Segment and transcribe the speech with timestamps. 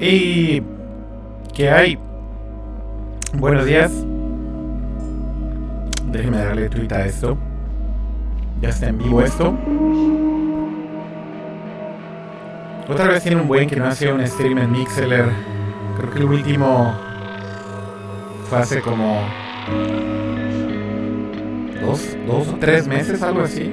[0.00, 0.62] Y...
[1.54, 1.98] ¿Qué hay?
[3.32, 3.92] Buenos días.
[6.12, 7.38] Déjenme darle tweet a esto.
[8.60, 9.56] Ya está en vivo esto.
[12.88, 15.30] Otra vez tiene un buen que no hace un stream en Mixeler.
[15.96, 16.94] Creo que el último
[18.48, 19.22] fue hace como
[21.80, 23.72] dos, dos o tres meses, algo así.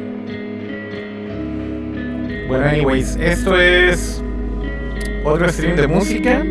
[2.47, 4.23] Bueno, anyways, esto es
[5.23, 6.43] otro stream de música.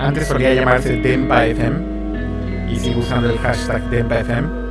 [0.00, 4.64] Antes solía llamarse Dempa FM y sigo usando el hashtag Dempa FM.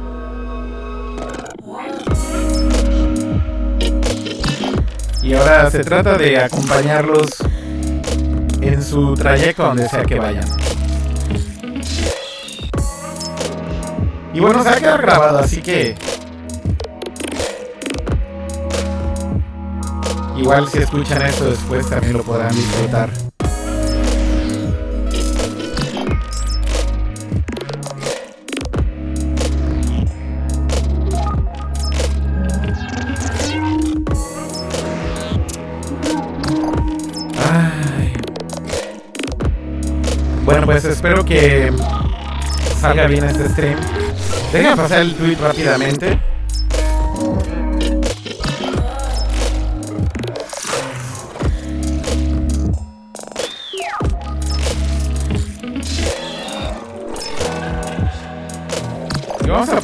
[5.24, 7.30] Y ahora se trata de acompañarlos
[8.62, 10.46] en su trayecto donde sea que vayan.
[14.34, 15.96] Y bueno, se va a quedar grabado, así que
[20.44, 23.10] Igual si escuchan esto después también lo podrán disfrutar.
[40.44, 41.72] Bueno, pues espero que
[42.82, 43.80] salga bien este stream.
[44.52, 46.33] Déjenme pasar el tweet rápidamente.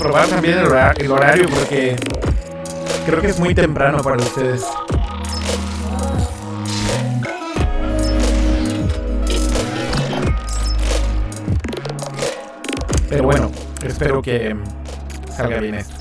[0.09, 0.57] Y vamos a probar también
[0.97, 1.95] el horario porque
[3.05, 4.65] creo que es muy temprano para ustedes.
[13.07, 13.51] Pero bueno,
[13.83, 14.55] espero que
[15.35, 15.98] salga bien esto.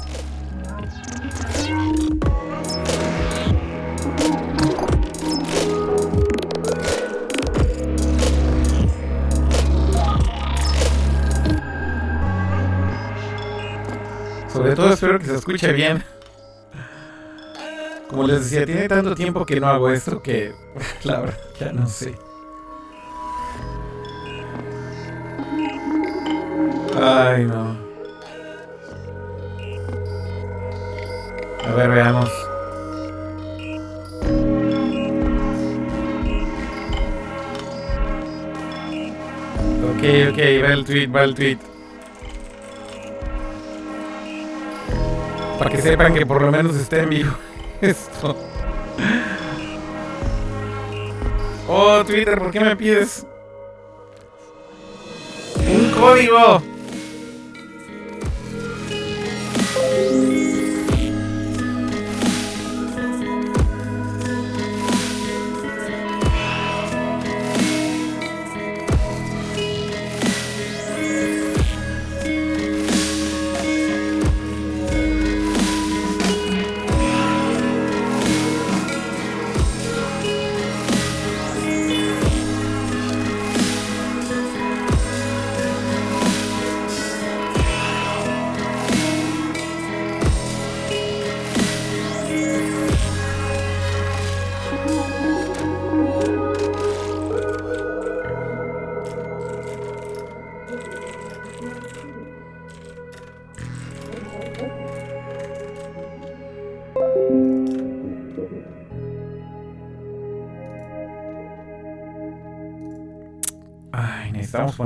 [14.92, 16.02] Espero que se escuche bien.
[18.08, 20.52] Como les decía, tiene tanto tiempo que no hago esto que
[21.04, 22.14] la verdad ya no sé.
[27.00, 27.76] Ay, no.
[31.64, 32.30] A ver, veamos.
[39.84, 41.58] Ok, ok, va el tweet, va el tweet.
[45.58, 47.32] Para que sepan que por lo menos esté en vivo
[47.80, 48.36] esto.
[51.68, 53.26] Oh, Twitter, ¿por qué me pides
[55.56, 56.62] un código?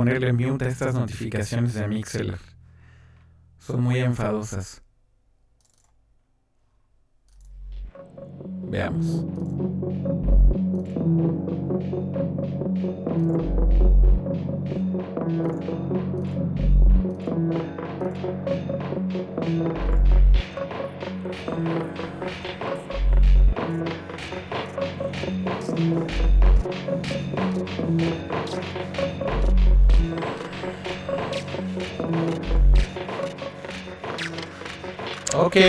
[0.03, 2.37] Ponerle mute a estas notificaciones de Mixer.
[3.59, 4.81] Son muy enfadosas.
[8.69, 9.23] Veamos.
[35.53, 35.59] Ok.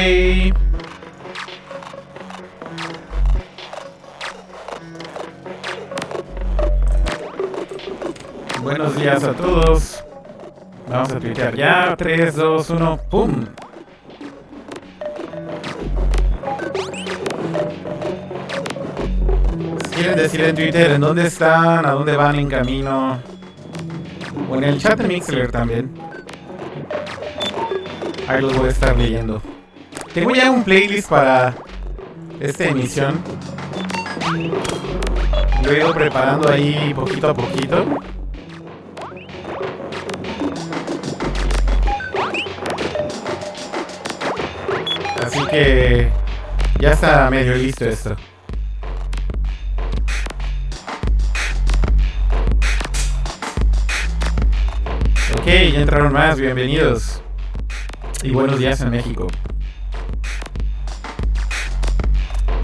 [8.63, 10.03] Buenos días a todos.
[10.89, 11.95] Vamos a tuitear ya.
[11.99, 13.45] 3, 2, 1, ¡pum!
[19.95, 23.19] Quieren decir en Twitter en dónde están, a dónde van en camino.
[24.49, 25.93] O en el chat de Mixler también.
[28.27, 29.43] Ahí los voy a estar leyendo.
[30.15, 31.57] Tengo ya un playlist para
[32.39, 33.21] esta emisión.
[35.65, 37.85] Lo he ido preparando ahí poquito a poquito.
[45.21, 46.13] Así que
[46.79, 48.13] ya está medio listo esto.
[55.37, 57.21] Ok, ya entraron más, bienvenidos.
[58.23, 59.27] Y buenos días en México.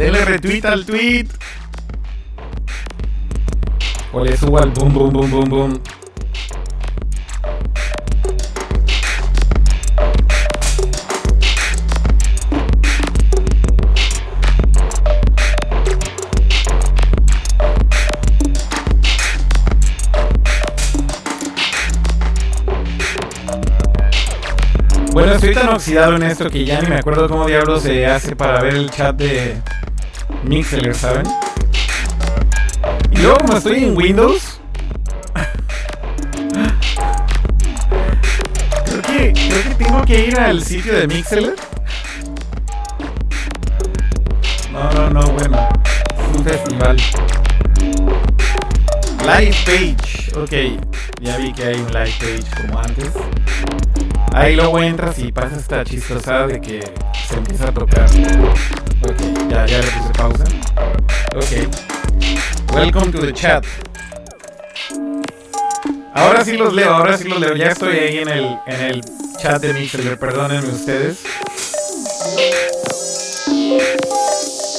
[0.00, 1.26] Denle retweet al tweet.
[4.12, 5.82] O le subo al boom boom boom boom boom.
[25.12, 28.34] Bueno, estoy tan oxidado en esto que ya ni me acuerdo cómo diablos se hace
[28.34, 29.60] para ver el chat de
[30.44, 31.26] Mixler, ¿saben?
[33.10, 34.60] Y luego como estoy en Windows...
[38.84, 41.54] creo, que, creo que tengo que ir al sitio de Mixler.
[44.72, 45.68] No, no, no, bueno.
[46.16, 46.96] Es un festival.
[49.20, 50.32] Live page.
[50.36, 50.52] Ok,
[51.20, 53.12] ya vi que hay un live page como antes.
[54.32, 56.80] Ahí luego entras y pasa esta chistosada de que
[57.28, 58.04] se empieza a tocar.
[58.04, 60.44] Ok, ya, ya le puse pausa.
[61.36, 62.74] Ok.
[62.74, 63.64] Welcome to the chat.
[66.14, 67.56] Ahora sí los leo, ahora sí los leo.
[67.56, 69.04] Ya estoy ahí en el, en el
[69.40, 71.18] chat de Mixer, perdónenme ustedes.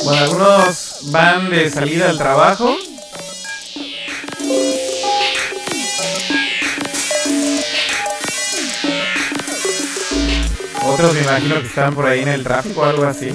[0.03, 2.75] Bueno, algunos van de salida al trabajo.
[10.91, 13.31] Otros me imagino que están por ahí en el tráfico o algo así.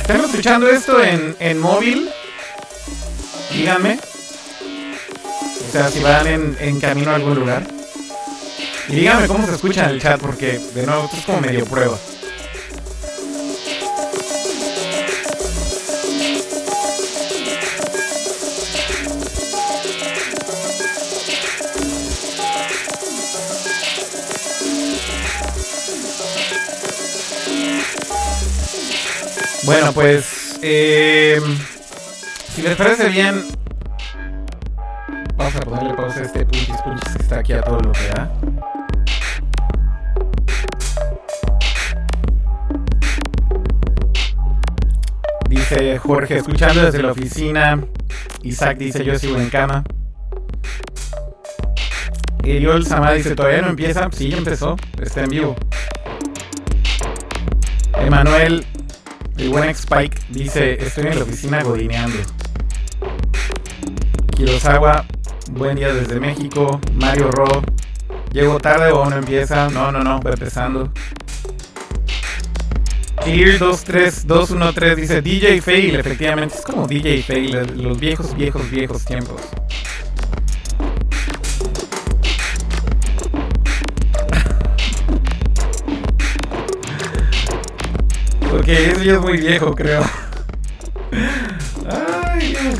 [0.00, 2.08] ¿Están escuchando esto en, en móvil?
[3.52, 3.98] Díganme.
[5.68, 7.66] O sea, si van en, en camino a algún lugar.
[8.88, 11.66] Y díganme cómo se escucha en el chat, porque de nuevo esto es como medio
[11.66, 11.98] prueba.
[29.68, 31.38] Bueno, pues eh,
[32.54, 33.44] si les parece bien,
[35.36, 38.08] vamos a ponerle pausa a este punchis punchis que está aquí a todo lo que
[38.08, 38.32] da.
[45.50, 47.78] Dice Jorge, escuchando desde la oficina.
[48.44, 49.84] Isaac dice, yo sigo en cama.
[52.42, 54.08] Eriol Sama dice, ¿todavía no empieza?
[54.12, 54.76] Sí, ya empezó.
[54.98, 55.56] Está en vivo.
[57.98, 58.64] Emanuel,
[59.38, 62.18] el buen Spike, dice, estoy en la oficina godineando.
[64.36, 65.04] Kirosawa,
[65.52, 66.80] buen día desde México.
[66.94, 67.62] Mario Ro,
[68.32, 69.68] llego tarde o no empieza.
[69.70, 70.92] No, no, no, va empezando.
[73.22, 79.40] Clear 23213 dice DJ Fail, efectivamente, es como DJ Fail, los viejos, viejos, viejos tiempos.
[88.68, 90.02] Porque eso ya es muy viejo, creo.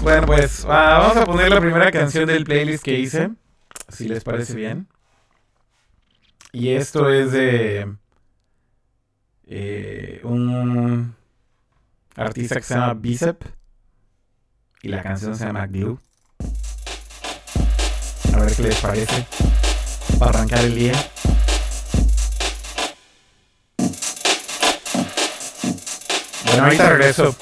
[0.03, 3.31] Bueno, pues ah, vamos a poner la primera canción del playlist que hice,
[3.89, 4.87] si les parece bien.
[6.53, 7.91] Y esto es de
[9.47, 11.17] eh, un
[12.17, 13.43] artista que se llama Bicep
[14.83, 15.99] y la canción se llama Glue.
[18.35, 19.27] A ver qué les parece
[20.19, 20.93] para arrancar el día.
[26.49, 27.35] Bueno, ahorita regreso.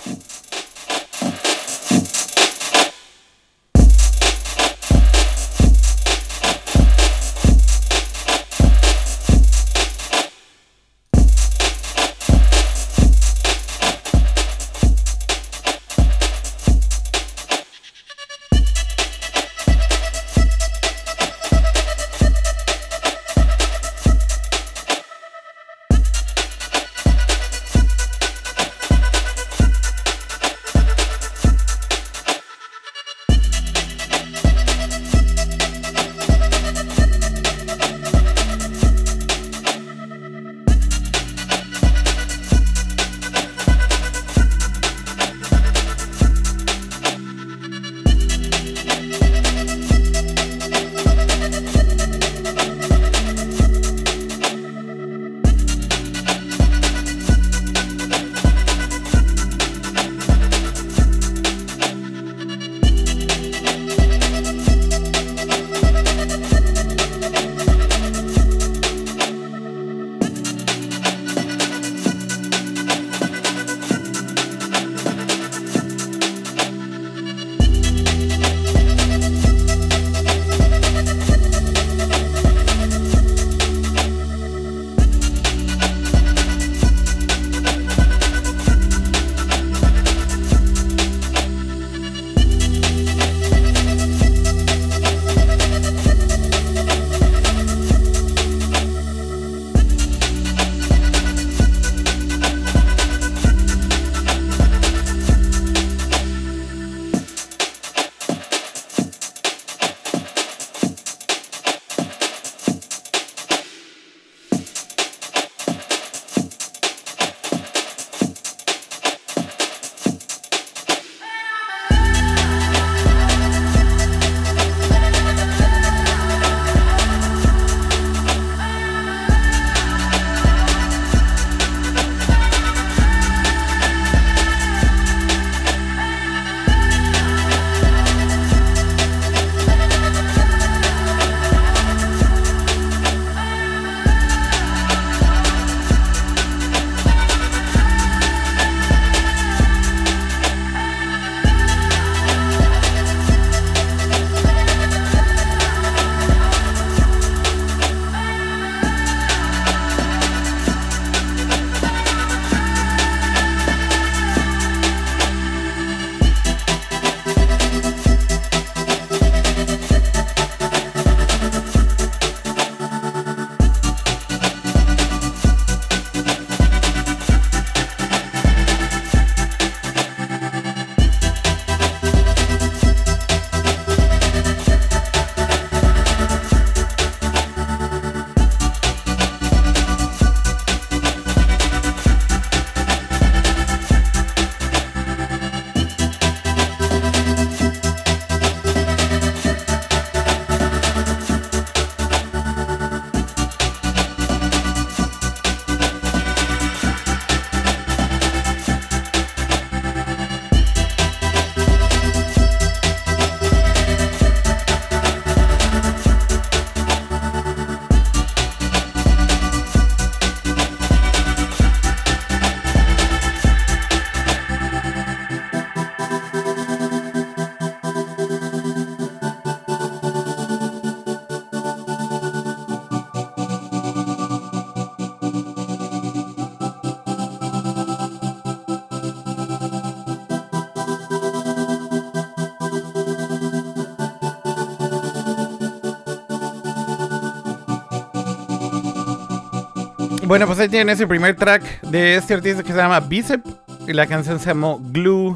[250.36, 253.42] Bueno, pues ahí tienen ese primer track de este artista que se llama Bicep.
[253.86, 255.34] Y la canción se llamó Glue.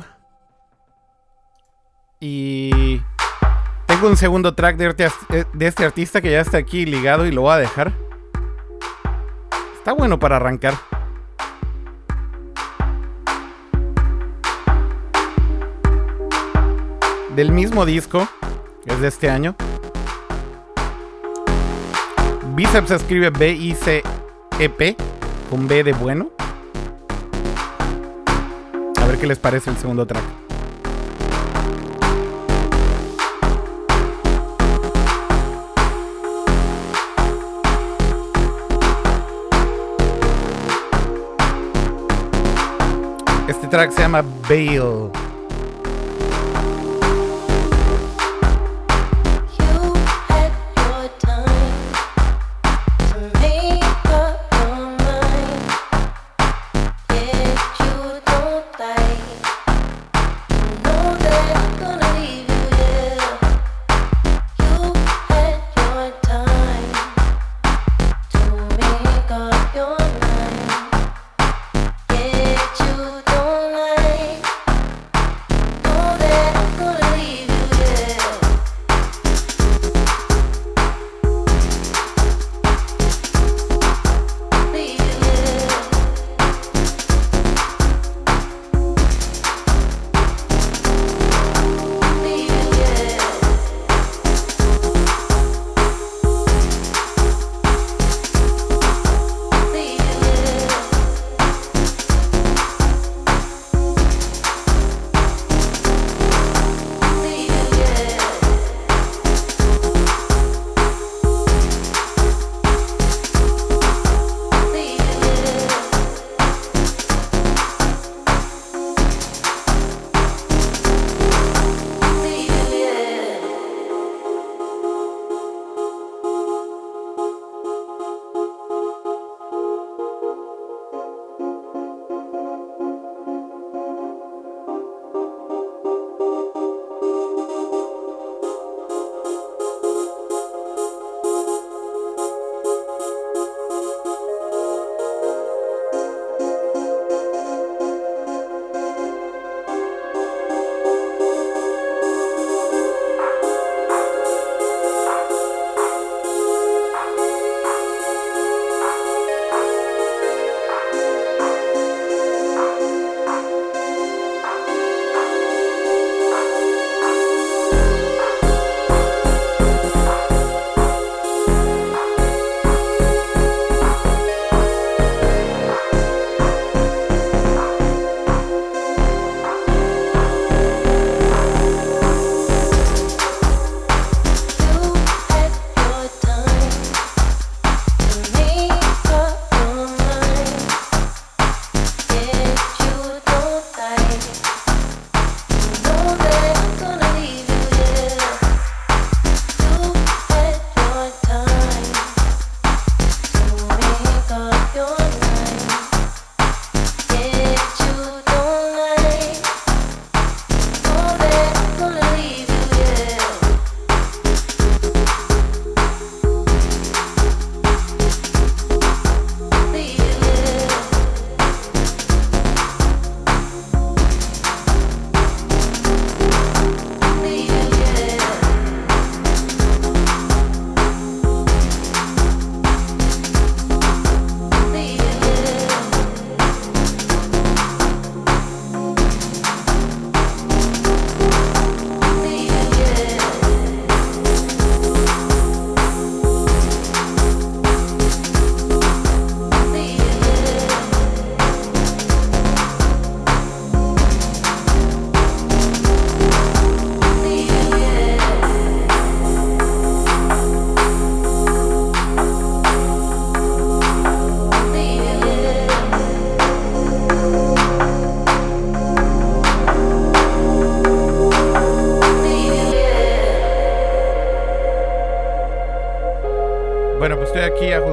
[2.21, 3.01] Y
[3.87, 7.33] tengo un segundo track de, eh, de este artista que ya está aquí ligado y
[7.33, 7.95] lo voy a dejar.
[9.79, 10.75] Está bueno para arrancar.
[17.35, 18.29] Del mismo disco,
[18.85, 19.57] es de este año.
[22.55, 23.31] Bicep se escribe
[24.61, 24.97] B-I-C-E-P,
[25.49, 26.29] con B de bueno.
[29.01, 30.23] A ver qué les parece el segundo track.
[43.49, 45.30] Este track se llama Bale.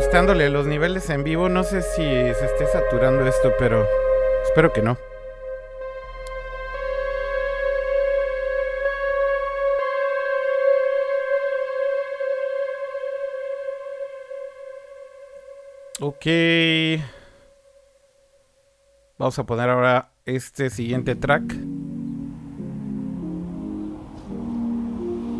[0.07, 1.49] Ajustándole los niveles en vivo.
[1.49, 3.85] No sé si se esté saturando esto, pero
[4.45, 4.97] espero que no.
[15.99, 16.25] Ok.
[19.17, 21.53] Vamos a poner ahora este siguiente track.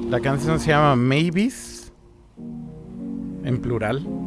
[0.09, 1.93] La canción se llama Maybes.
[3.45, 4.26] En plural.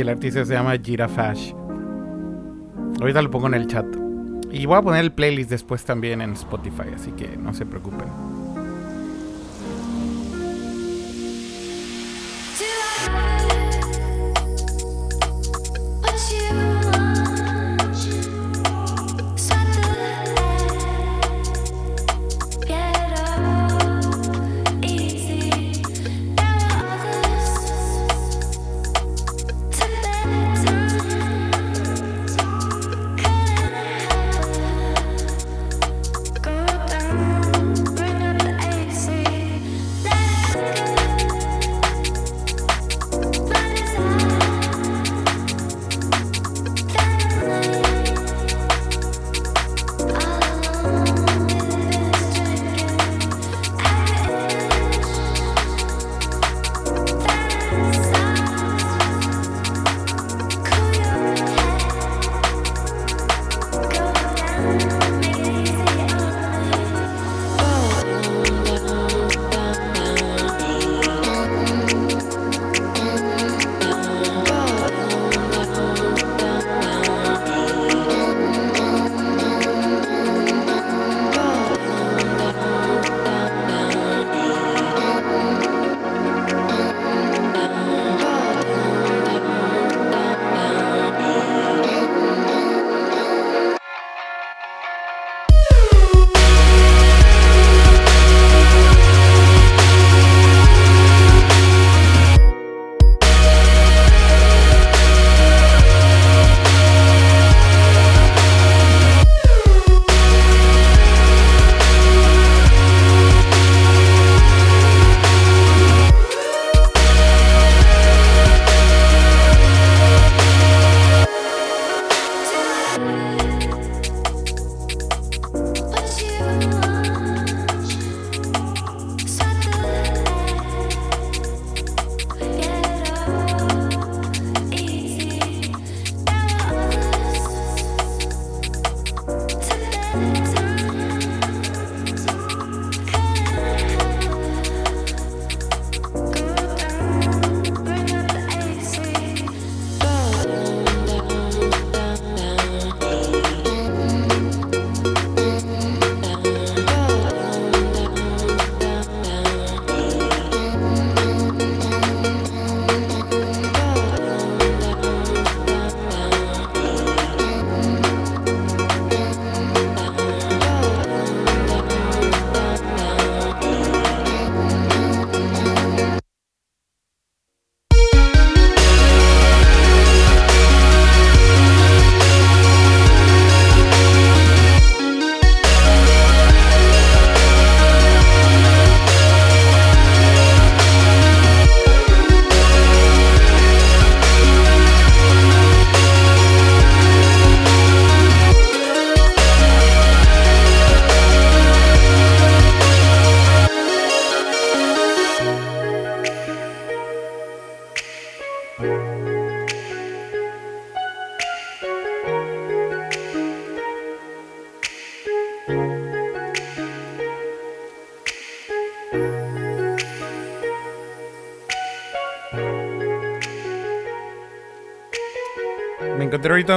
[0.00, 1.52] El artista se llama Girafash.
[3.00, 3.86] Ahorita lo pongo en el chat.
[4.50, 8.29] Y voy a poner el playlist después también en Spotify, así que no se preocupen.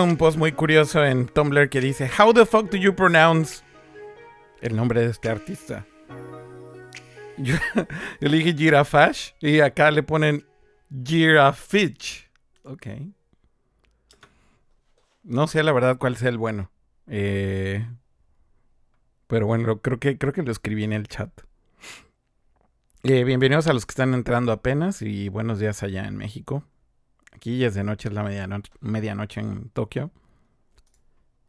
[0.02, 3.64] Un post muy curioso en Tumblr que dice: How the fuck do you pronounce
[4.62, 5.86] el nombre de este artista?
[7.38, 7.56] Yo,
[8.20, 10.46] le dije Girafash y acá le ponen
[11.04, 12.30] Girafitch.
[12.64, 12.88] Ok.
[15.24, 16.72] No sé la verdad cuál sea el bueno.
[17.08, 17.86] Eh,
[19.28, 21.32] pero bueno, creo que, creo que lo escribí en el chat.
[23.04, 26.64] Eh, bienvenidos a los que están entrando apenas y buenos días allá en México.
[27.34, 30.12] Aquí es de noche, es la medianoche, medianoche en Tokio.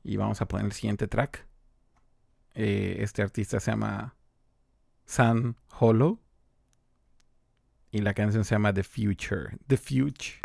[0.03, 1.47] Y vamos a poner el siguiente track.
[2.55, 4.17] Eh, este artista se llama
[5.05, 6.21] San Hollow.
[7.91, 9.57] Y la canción se llama The Future.
[9.67, 10.41] The Future.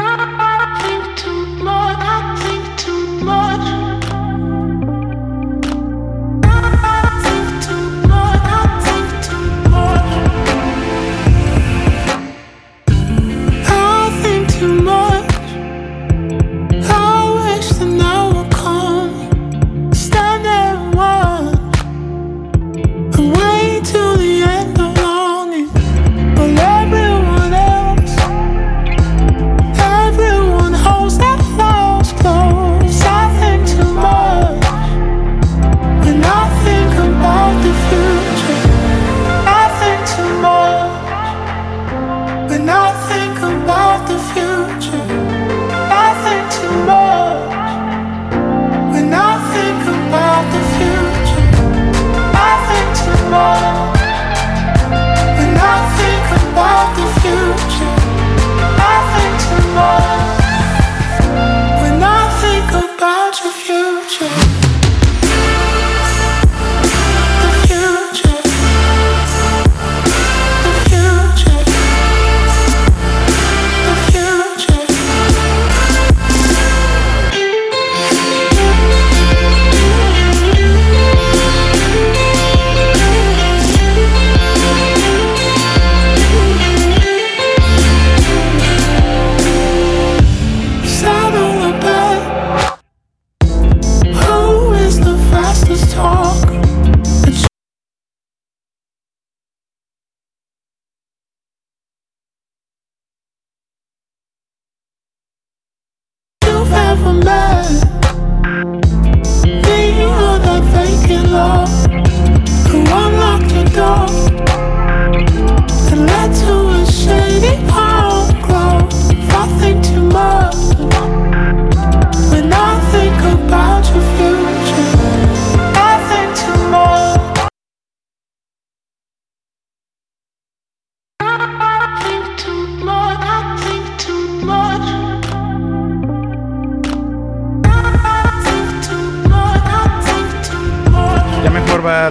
[106.69, 107.48] Have from love.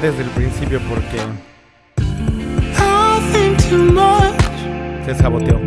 [0.00, 1.18] desde el principio porque
[5.04, 5.58] se saboteó.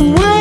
[0.00, 0.39] Away.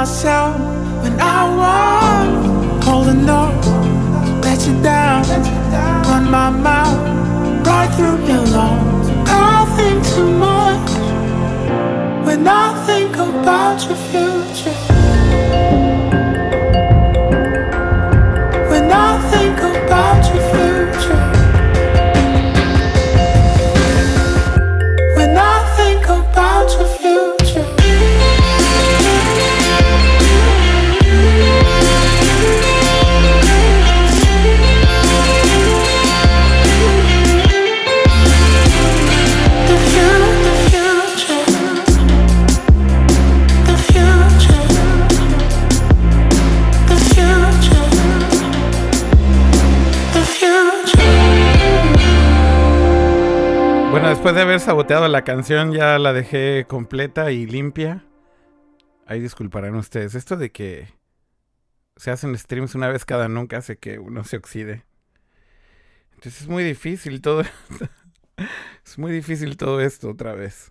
[0.00, 0.56] myself
[1.02, 3.52] when I was holding on.
[4.40, 5.24] Let you down,
[6.08, 7.00] run my mouth
[7.66, 9.08] right through your lungs.
[9.26, 10.90] I think too much
[12.24, 15.89] when I think about your future.
[54.20, 58.04] después de haber saboteado la canción, ya la dejé completa y limpia.
[59.06, 60.14] Ahí disculparán ustedes.
[60.14, 60.92] Esto de que
[61.96, 64.84] se hacen streams una vez cada nunca hace que uno se oxide.
[66.10, 67.44] Entonces es muy difícil todo.
[68.84, 70.70] es muy difícil todo esto otra vez.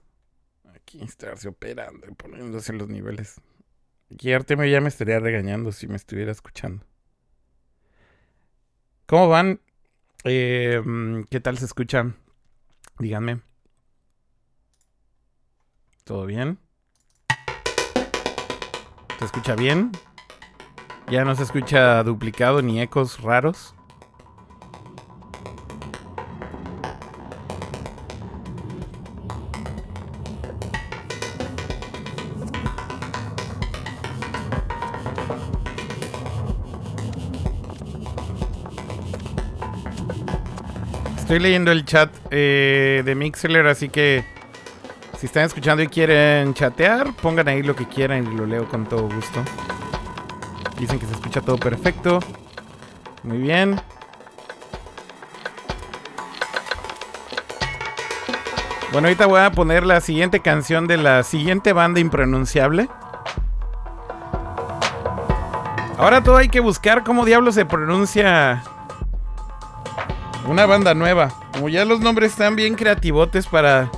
[0.75, 3.41] Aquí estarse operando y poniéndose los niveles.
[4.09, 6.85] Y Artemio ya me estaría regañando si me estuviera escuchando.
[9.07, 9.59] ¿Cómo van?
[10.23, 12.15] Eh, mm, ¿Qué tal se escuchan?
[12.99, 13.39] Díganme.
[16.03, 16.59] ¿Todo bien?
[19.17, 19.91] ¿Se escucha bien?
[21.09, 23.73] ¿Ya no se escucha duplicado ni ecos raros?
[41.29, 44.25] Estoy leyendo el chat eh, de Mixler, así que
[45.19, 48.89] si están escuchando y quieren chatear, pongan ahí lo que quieran y lo leo con
[48.89, 49.43] todo gusto.
[50.79, 52.17] Dicen que se escucha todo perfecto.
[53.21, 53.79] Muy bien.
[58.91, 62.89] Bueno, ahorita voy a poner la siguiente canción de la siguiente banda impronunciable.
[65.99, 68.63] Ahora todo hay que buscar cómo diablo se pronuncia
[70.49, 71.31] una banda nueva.
[71.53, 73.91] Como ya los nombres están bien creativotes para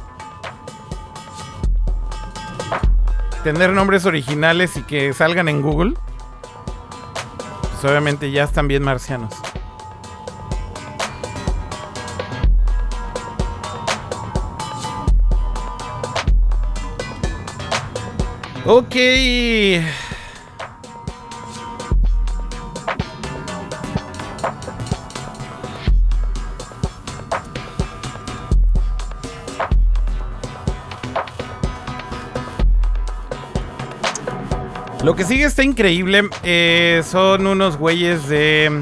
[3.44, 5.94] tener nombres originales y que salgan en Google.
[7.62, 9.34] Pues obviamente ya están bien marcianos.
[18.66, 18.96] Ok.
[35.12, 36.30] Lo que sigue está increíble.
[36.42, 38.82] eh, son unos güeyes de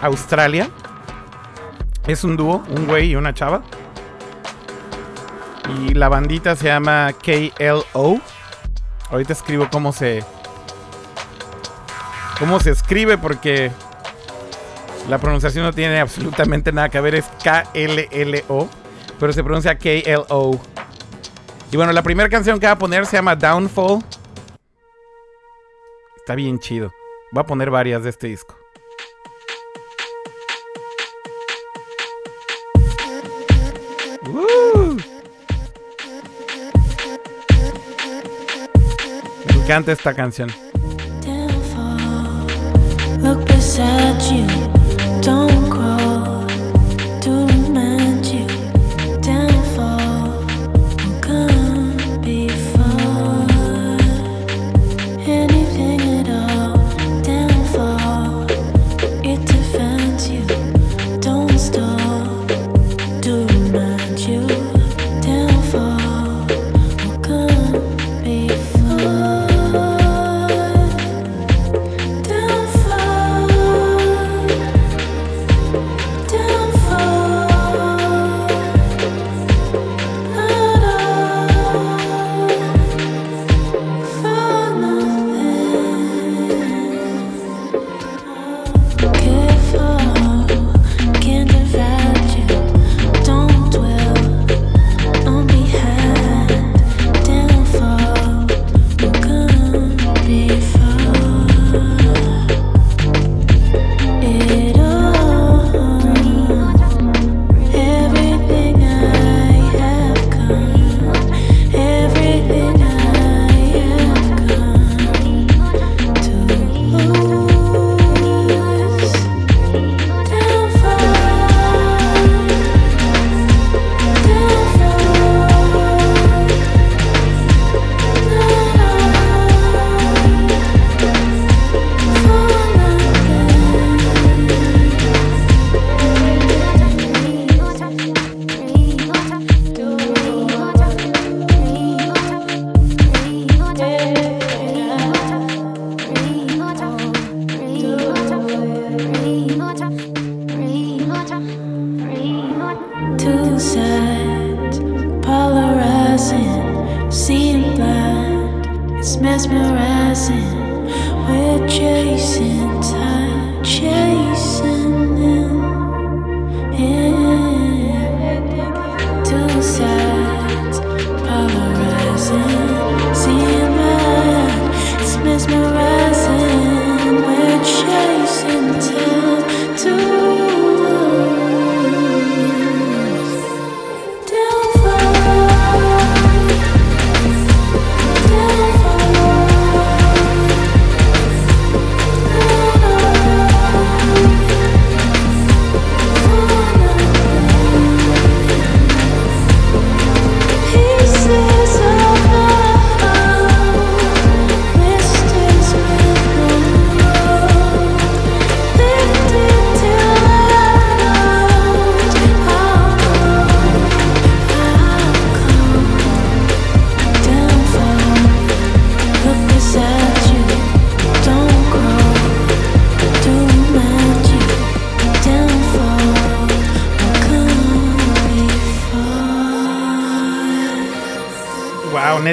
[0.00, 0.70] Australia.
[2.06, 3.60] Es un dúo, un güey y una chava.
[5.76, 8.22] Y la bandita se llama KLO.
[9.10, 10.24] Ahorita escribo cómo se.
[12.38, 13.70] cómo se escribe porque
[15.10, 17.16] la pronunciación no tiene absolutamente nada que ver.
[17.16, 18.70] Es K-L-L-O.
[19.20, 20.58] Pero se pronuncia K-L-O.
[21.70, 24.02] Y bueno, la primera canción que va a poner se llama Downfall.
[26.26, 26.92] Está bien chido.
[27.30, 28.56] Voy a poner varias de este disco.
[34.28, 34.96] Uh.
[39.46, 40.50] Me encanta esta canción.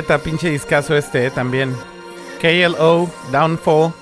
[0.03, 1.75] pinche discazo este eh, también.
[2.41, 3.93] KLO, Downfall.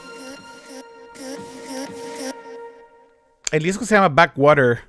[3.51, 4.79] El disco se llama Backwater.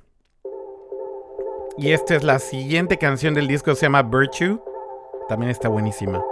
[1.77, 4.59] Y esta es la siguiente canción del disco, se llama Virtue.
[5.27, 6.23] También está buenísima.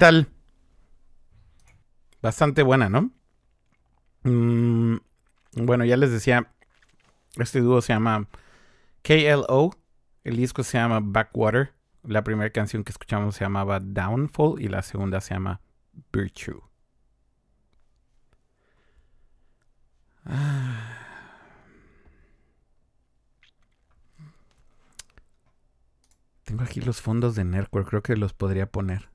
[0.00, 0.28] tal?
[2.22, 3.12] Bastante buena, ¿no?
[4.24, 4.96] Mm,
[5.52, 6.52] bueno, ya les decía,
[7.36, 8.26] este dúo se llama
[9.02, 9.76] KLO,
[10.24, 14.80] el disco se llama Backwater, la primera canción que escuchamos se llamaba Downfall y la
[14.82, 15.60] segunda se llama
[16.12, 16.62] Virtue.
[20.24, 20.96] Ah.
[26.44, 29.10] Tengo aquí los fondos de Nercore, creo que los podría poner.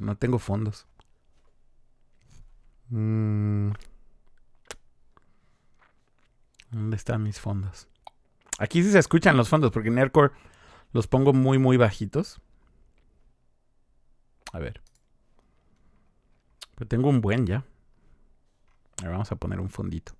[0.00, 0.86] No tengo fondos.
[2.88, 3.72] Mm.
[6.70, 7.86] ¿Dónde están mis fondos?
[8.58, 10.32] Aquí sí se escuchan los fondos, porque en Aircore
[10.92, 12.40] los pongo muy, muy bajitos.
[14.54, 14.80] A ver.
[16.76, 17.66] Pero tengo un buen ya.
[19.00, 20.14] A ver, vamos a poner un fondito.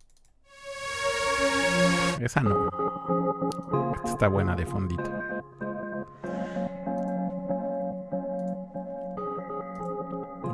[2.20, 2.68] Esa no.
[3.94, 5.10] Esta está buena de fondito.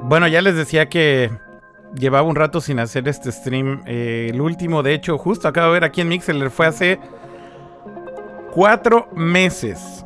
[0.08, 1.32] Bueno, ya les decía que
[1.92, 3.82] llevaba un rato sin hacer este stream.
[3.86, 7.00] Eh, el último, de hecho, justo acabo de ver aquí en Mixler, fue hace
[8.52, 10.04] cuatro meses.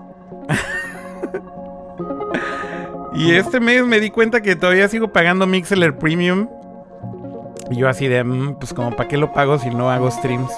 [3.12, 6.48] y este mes me di cuenta que todavía sigo pagando Mixler Premium.
[7.70, 10.50] Y yo así de, mm, pues como, ¿para qué lo pago si no hago streams?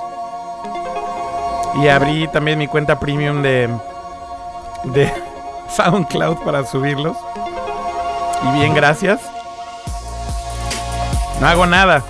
[1.83, 3.69] Y abrí también mi cuenta premium de,
[4.95, 5.13] de
[5.69, 7.17] SoundCloud para subirlos.
[8.45, 9.32] Y bien, gracias.
[11.43, 12.05] No hago nada.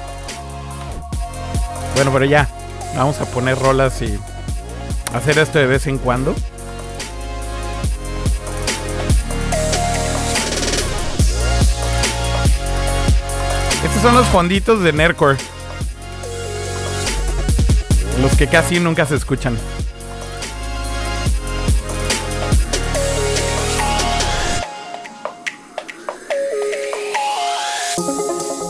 [1.94, 2.50] Bueno, pero ya.
[2.94, 4.20] Vamos a poner rolas y
[5.14, 6.34] hacer esto de vez en cuando.
[13.82, 15.38] Estos son los fonditos de Nerdcore.
[18.20, 19.56] Los que casi nunca se escuchan.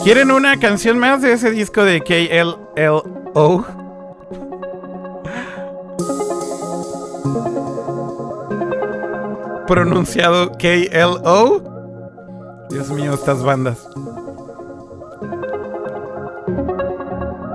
[0.05, 3.65] ¿Quieren una canción más de ese disco de KLLO?
[9.69, 12.67] Pronunciado KLO.
[12.69, 13.89] Dios mío, estas bandas.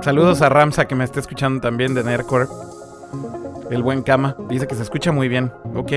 [0.02, 2.46] Saludos a Ramsa que me está escuchando también de Nerdcore.
[3.70, 4.36] El buen Kama.
[4.48, 5.52] Dice que se escucha muy bien.
[5.74, 5.92] Ok.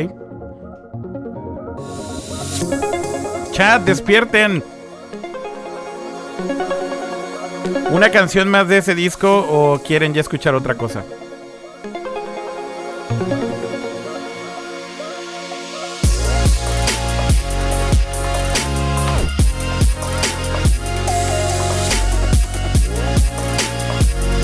[3.53, 4.61] Chat, despierten.
[7.91, 11.03] ¿Una canción más de ese disco o quieren ya escuchar otra cosa?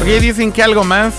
[0.01, 1.13] Ok, dicen que algo más.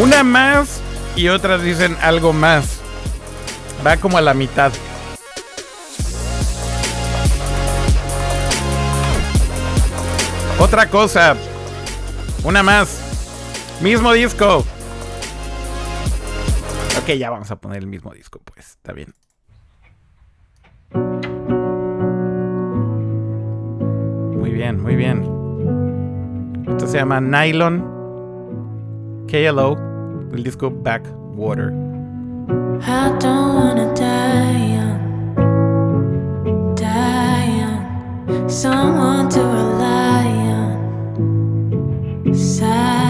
[0.00, 0.81] Una más
[1.16, 2.80] y otras dicen algo más.
[3.86, 4.72] Va como a la mitad.
[10.58, 11.36] Otra cosa.
[12.44, 13.00] Una más.
[13.80, 14.64] Mismo disco.
[17.00, 18.70] Ok, ya vamos a poner el mismo disco, pues.
[18.70, 19.12] Está bien.
[24.38, 25.24] Muy bien, muy bien.
[26.68, 27.84] Esto se llama Nylon
[29.26, 29.76] KLO,
[30.32, 31.72] el disco Backwater.
[32.84, 35.34] I don't wanna die young,
[36.74, 38.48] die young.
[38.48, 40.26] Someone to rely
[40.58, 43.01] on, side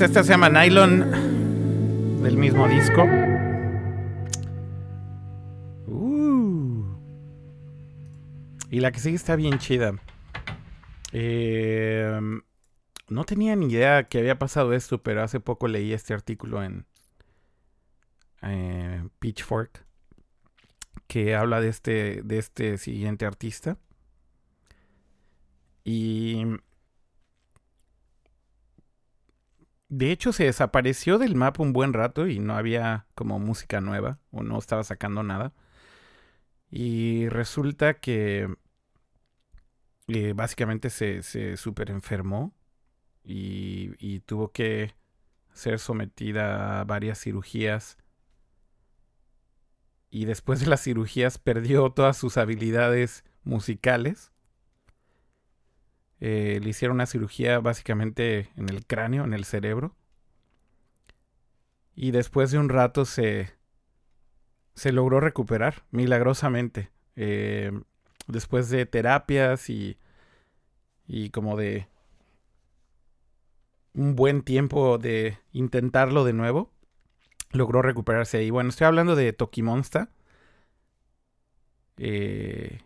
[0.00, 3.04] pues esta se llama Nylon del mismo disco.
[5.86, 6.86] Uh.
[8.70, 9.92] Y la que sigue está bien chida.
[11.12, 12.18] Eh,
[13.08, 16.86] no tenía ni idea que había pasado esto, pero hace poco leí este artículo en
[18.40, 19.84] eh, Pitchfork
[21.08, 23.76] que habla de este, de este siguiente artista.
[25.84, 26.46] Y
[29.90, 34.20] de hecho se desapareció del mapa un buen rato y no había como música nueva
[34.30, 35.52] o no estaba sacando nada.
[36.70, 38.48] Y resulta que
[40.08, 42.54] eh, básicamente se, se super enfermó
[43.24, 44.94] y, y tuvo que
[45.52, 47.98] ser sometida a varias cirugías.
[50.08, 54.32] Y después de las cirugías perdió todas sus habilidades musicales.
[56.20, 59.96] Eh, le hicieron una cirugía básicamente en el cráneo, en el cerebro.
[61.94, 63.50] Y después de un rato se,
[64.74, 66.90] se logró recuperar milagrosamente.
[67.16, 67.72] Eh,
[68.26, 69.98] después de terapias y,
[71.06, 71.88] y como de
[73.94, 76.70] un buen tiempo de intentarlo de nuevo,
[77.50, 78.50] logró recuperarse ahí.
[78.50, 80.10] Bueno, estoy hablando de Tokimonsta.
[81.96, 82.80] Eh,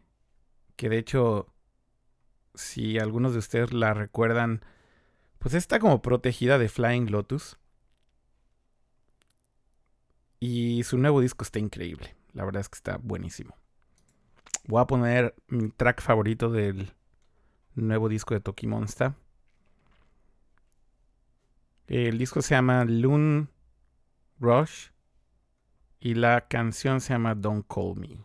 [0.77, 1.54] que de hecho
[2.55, 4.65] si algunos de ustedes la recuerdan,
[5.39, 7.59] pues está como protegida de Flying Lotus.
[10.41, 12.17] Y su nuevo disco está increíble.
[12.33, 13.57] La verdad es que está buenísimo.
[14.67, 16.93] Voy a poner mi track favorito del
[17.75, 19.13] nuevo disco de Toki Monster.
[21.87, 23.51] El disco se llama Loon
[24.41, 24.89] Rush
[26.01, 28.24] y la canción se llama Don't Call Me.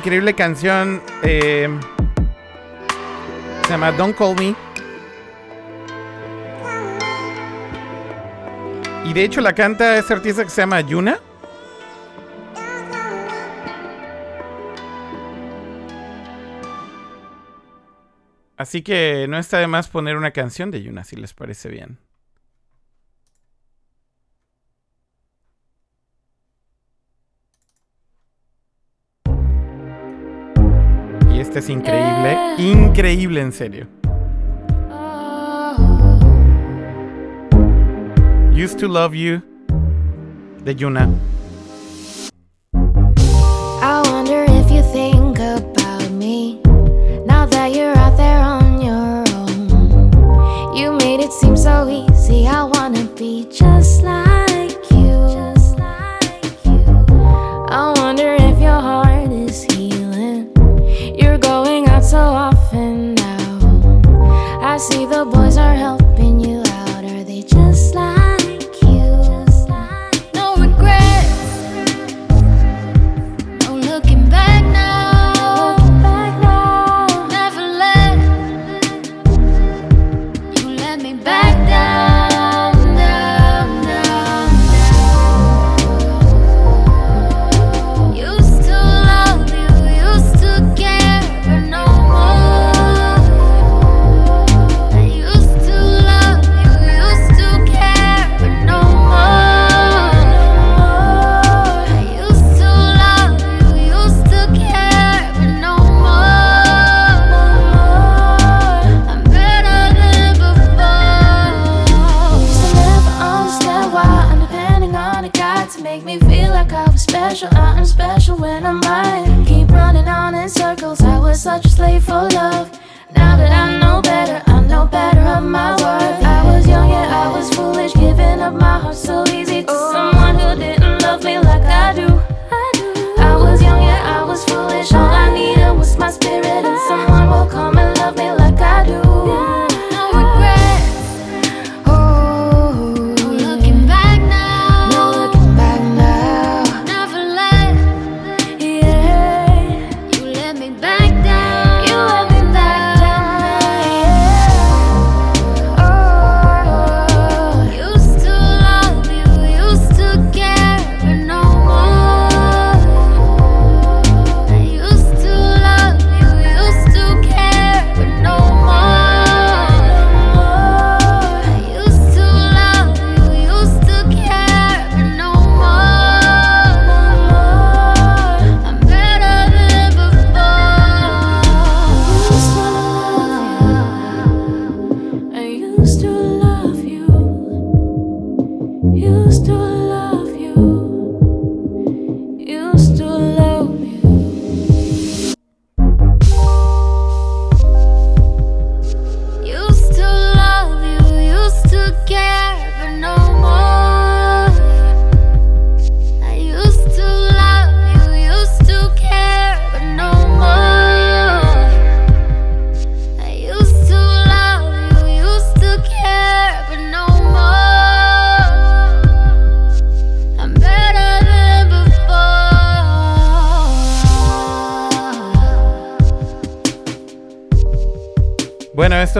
[0.00, 1.02] increíble canción.
[1.22, 1.68] Eh,
[3.64, 4.54] se llama Don't Call Me.
[9.04, 11.20] Y de hecho la canta ese artista que se llama Yuna.
[18.56, 21.98] Así que no está de más poner una canción de Yuna si les parece bien.
[31.60, 32.36] es increíble.
[32.58, 33.86] Increíble, en serio.
[38.52, 39.42] Used to Love You
[40.64, 41.08] de Yuna.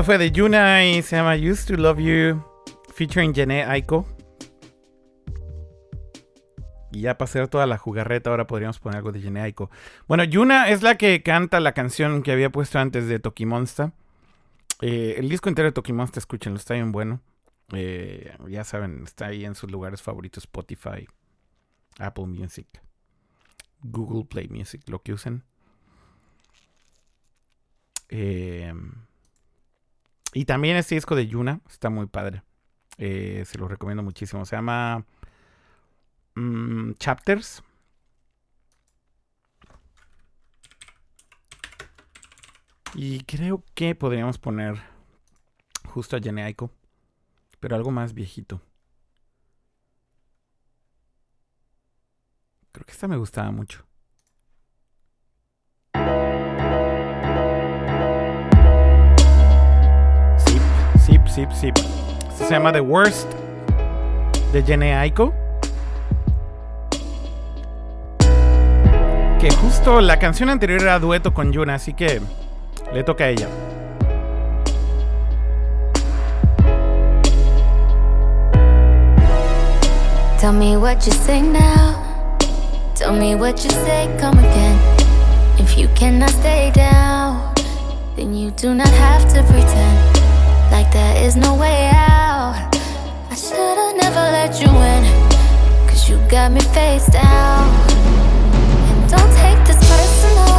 [0.01, 2.43] Eso fue de Yuna y se llama Used to Love You,
[2.95, 4.07] featuring Jené Aiko.
[6.91, 9.71] Y ya para hacer toda la jugarreta, ahora podríamos poner algo de Jené Aiko.
[10.09, 13.93] Bueno, Yuna es la que canta la canción que había puesto antes de Tokimonsta.
[14.81, 17.21] Eh, el disco entero de Toki Tokimonsta, escúchenlo, está bien bueno.
[17.75, 21.07] Eh, ya saben, está ahí en sus lugares favoritos: Spotify,
[21.99, 22.69] Apple Music,
[23.83, 25.45] Google Play Music, lo que usen.
[28.09, 28.73] Eh,
[30.33, 32.43] y también este disco de Yuna está muy padre.
[32.99, 34.45] Eh, se lo recomiendo muchísimo.
[34.45, 35.05] Se llama
[36.35, 37.63] mm, Chapters.
[42.95, 44.81] Y creo que podríamos poner
[45.87, 46.71] justo a Geneico,
[47.61, 48.61] pero algo más viejito.
[52.73, 53.85] Creo que esta me gustaba mucho.
[61.31, 61.77] zip, zip.
[62.29, 63.29] Esto se llama The Worst
[64.53, 65.33] de Jenny Aiko.
[69.39, 72.21] Que justo la canción anterior era dueto con Yuna, así que
[72.93, 73.49] le toca a ella.
[80.39, 81.97] Tell me what you say now.
[82.95, 84.79] Tell me what you say, come again.
[85.59, 87.55] If you cannot stay down,
[88.17, 90.20] then you do not have to pretend.
[90.83, 92.75] Like there is no way out.
[93.31, 95.03] I should've never let you in,
[95.87, 97.65] cause you got me face down.
[98.91, 100.57] And don't take this personal.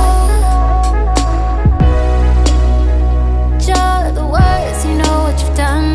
[3.68, 5.91] You're the worst, you know what you've done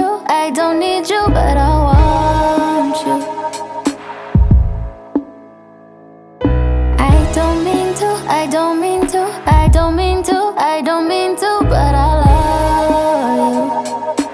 [0.00, 3.16] you, I don't need you, but I want you.
[6.98, 11.36] I don't mean to, I don't mean to, I don't mean to, I don't mean
[11.36, 12.36] to, but I love
[13.36, 14.24] you.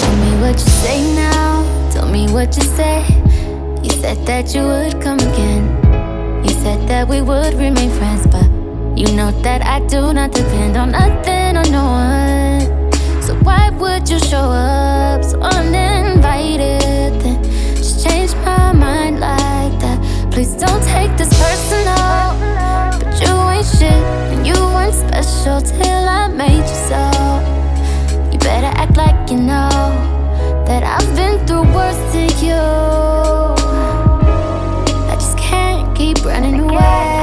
[0.00, 1.90] Tell me what you say now.
[1.90, 3.04] Tell me what you say.
[3.82, 5.64] You said that you would come again.
[6.44, 8.48] You said that we would remain friends, but
[8.96, 12.85] you know that I do not depend on nothing or no one.
[13.46, 17.12] Why would you show up so uninvited?
[17.22, 17.42] Then
[17.76, 19.98] just change my mind like that.
[20.32, 22.34] Please don't take this personal.
[22.98, 27.02] But you ain't shit, and you weren't special till I made you so.
[28.32, 29.70] You better act like you know
[30.66, 32.64] that I've been through worse to you.
[35.10, 37.15] I just can't keep running away.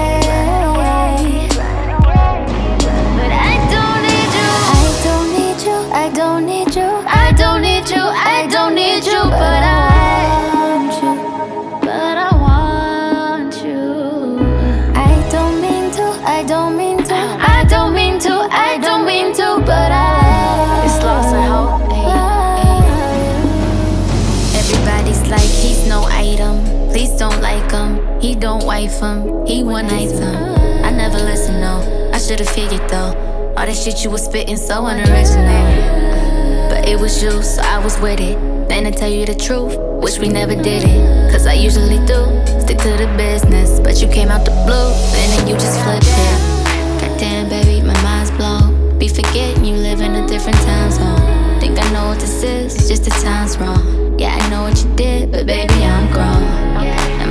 [28.64, 29.46] Wife him.
[29.46, 30.86] He one night item.
[30.86, 32.12] I never listen no.
[32.14, 33.12] I should've figured though.
[33.58, 36.70] All that shit you was spitting so unoriginal.
[36.70, 38.40] But it was you, so I was with it.
[38.70, 41.32] Then to tell you the truth, wish we never did it.
[41.32, 42.24] Cause I usually do.
[42.62, 43.82] Stick to the business.
[43.82, 44.92] But you came out the blue.
[45.20, 47.02] And then you just flipped it.
[47.02, 48.98] Goddamn, baby, my mind's blown.
[48.98, 51.60] Be forgetting you live in a different time zone.
[51.60, 54.18] Think I know what this is, just the time's wrong.
[54.18, 56.73] Yeah, I know what you did, but baby, I'm grown.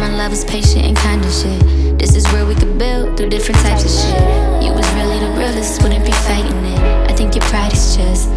[0.02, 1.96] And my love is patient and kind of shit.
[1.96, 4.20] This is where we could build through different types of shit.
[4.60, 6.80] You was really the realest, wouldn't be fighting it.
[7.08, 8.28] I think your pride is just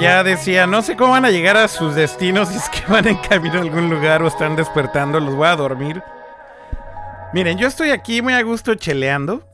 [0.00, 3.06] ya decía, no sé cómo van a llegar a sus destinos, si es que van
[3.06, 6.02] en camino a algún lugar o están despertando, los voy a dormir.
[7.32, 9.46] Miren, yo estoy aquí muy a gusto cheleando.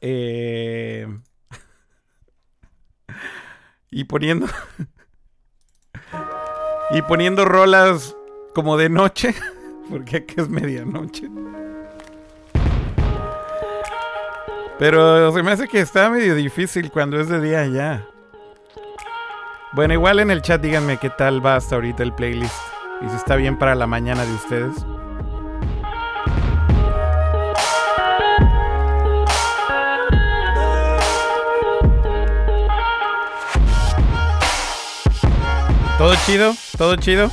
[0.00, 1.06] Eh,
[3.90, 4.46] y poniendo...
[6.90, 8.16] y poniendo rolas
[8.54, 9.34] como de noche,
[9.90, 11.28] porque aquí es medianoche.
[14.78, 18.06] Pero se me hace que está medio difícil cuando es de día ya.
[19.72, 22.54] Bueno, igual en el chat díganme qué tal va hasta ahorita el playlist.
[23.00, 24.74] Y si está bien para la mañana de ustedes.
[35.98, 36.54] ¿Todo chido?
[36.76, 37.30] ¿Todo chido?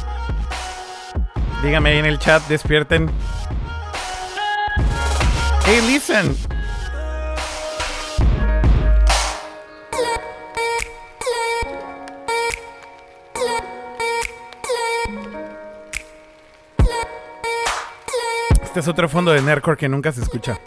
[1.63, 3.09] Dígame ahí en el chat, despierten.
[5.65, 6.35] Hey, listen.
[18.71, 20.57] Este es otro fondo de Nerdcore que nunca se escucha.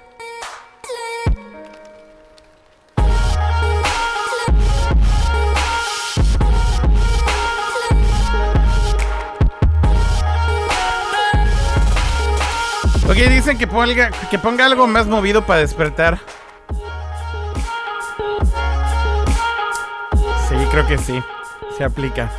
[13.09, 16.19] Ok, dicen que ponga, que ponga algo más movido para despertar.
[20.47, 21.23] Sí, creo que sí.
[21.79, 22.31] Se aplica.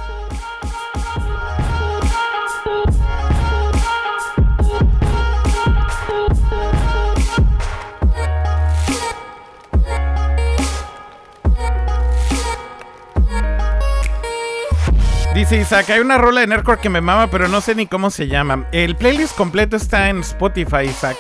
[15.36, 18.09] Dice Isaac, hay una rola de Nerdcore que me mama, pero no sé ni cómo
[18.09, 18.67] se llama.
[18.71, 21.17] El playlist completo está en Spotify, Isaac.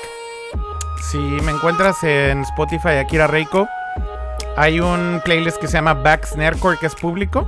[1.11, 3.67] Si me encuentras en Spotify, Akira Reiko,
[4.55, 7.45] hay un playlist que se llama Backs Nerdcore que es público.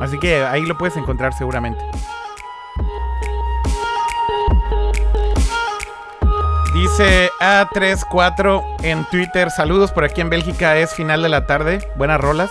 [0.00, 1.82] Así que ahí lo puedes encontrar seguramente.
[6.74, 12.20] Dice A34 en Twitter, saludos por aquí en Bélgica, es final de la tarde, buenas
[12.20, 12.50] rolas.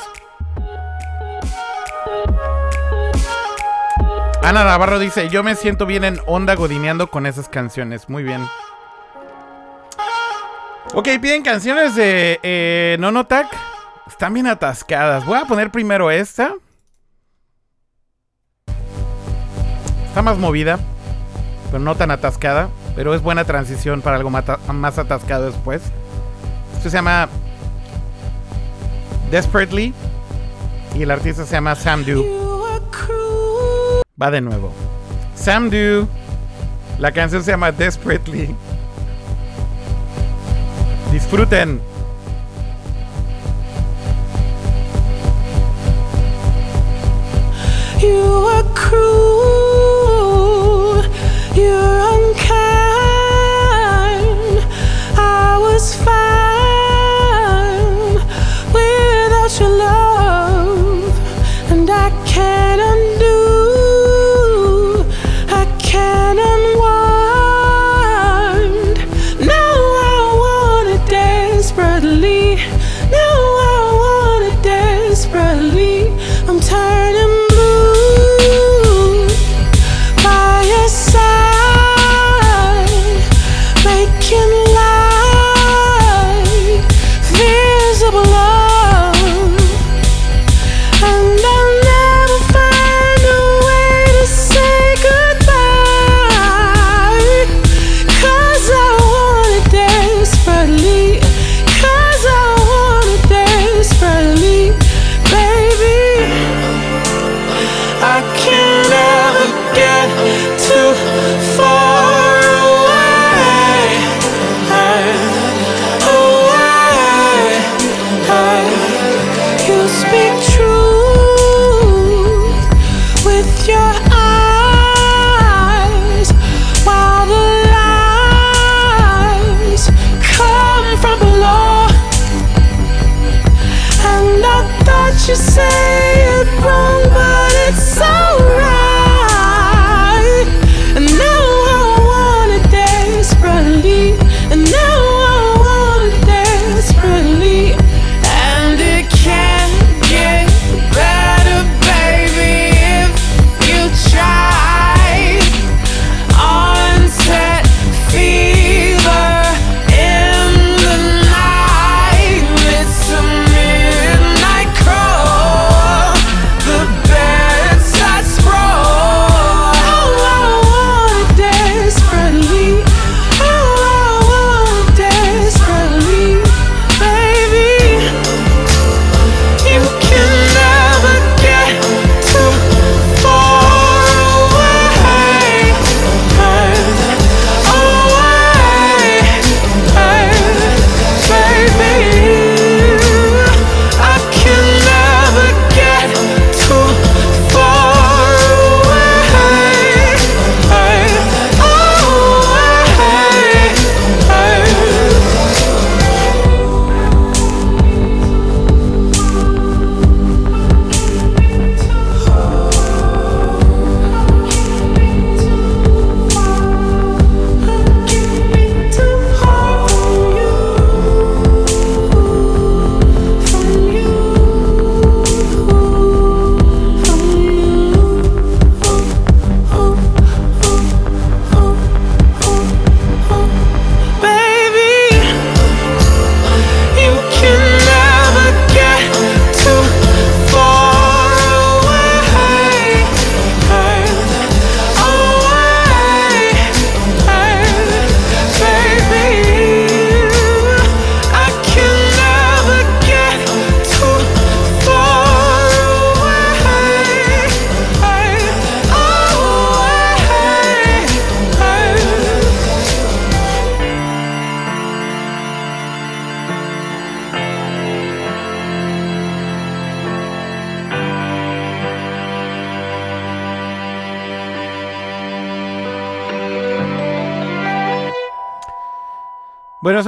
[4.44, 8.10] Ana Navarro dice, yo me siento bien en onda godineando con esas canciones.
[8.10, 8.42] Muy bien.
[10.94, 13.48] Ok, piden canciones de eh, Nonotac.
[14.08, 15.26] Están bien atascadas.
[15.26, 16.56] Voy a poner primero esta.
[20.08, 20.80] Está más movida,
[21.68, 22.70] pero no tan atascada.
[22.96, 25.84] Pero es buena transición para algo más atascado después.
[26.76, 27.30] Esto se llama
[29.30, 29.94] Desperately.
[30.96, 32.41] Y el artista se llama Sam Dew.
[34.22, 34.72] Va de nuevo.
[35.36, 36.07] Sam Do.
[36.99, 38.55] La canción se llama Desperately.
[41.11, 41.82] Disfruten.
[47.99, 49.01] You are cruel,
[51.55, 52.20] you're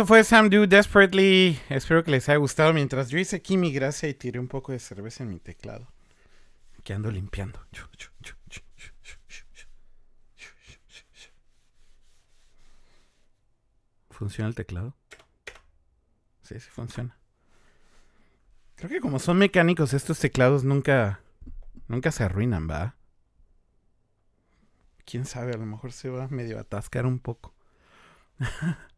[0.06, 1.60] fue Sam Do Desperately.
[1.70, 2.74] Espero que les haya gustado.
[2.74, 5.88] Mientras yo hice aquí mi gracia y tiré un poco de cerveza en mi teclado.
[6.84, 7.60] Que ando limpiando.
[14.10, 14.96] ¿Funciona el teclado?
[16.44, 17.18] Sí, sí funciona.
[18.76, 21.22] Creo que como son mecánicos, estos teclados nunca,
[21.88, 22.96] nunca se arruinan, ¿va?
[25.06, 27.54] Quién sabe, a lo mejor se va medio atascar un poco.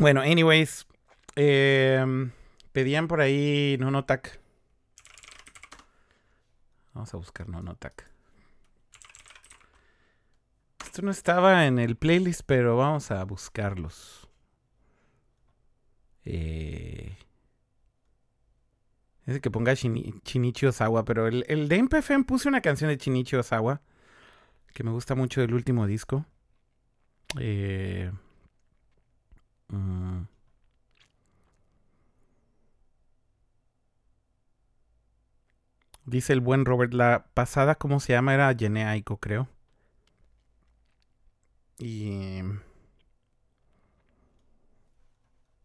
[0.00, 0.86] bueno, anyways.
[1.36, 2.32] em,
[2.72, 4.40] pedían por ahí Nonotac.
[6.92, 8.10] Vamos a buscar Nonotac.
[10.84, 14.28] Esto no estaba en el playlist, pero vamos a buscarlos.
[16.24, 17.16] Eh,
[19.26, 22.96] es que ponga Shini- Shinichi Osawa, pero el, el de MPFM puse una canción de
[22.96, 23.80] Shinichi Osawa
[24.74, 26.26] que me gusta mucho del último disco.
[27.38, 28.10] Eh,
[36.04, 38.34] Dice el buen Robert, la pasada, ¿cómo se llama?
[38.34, 39.48] Era Yene Aiko, creo.
[41.78, 42.42] Y...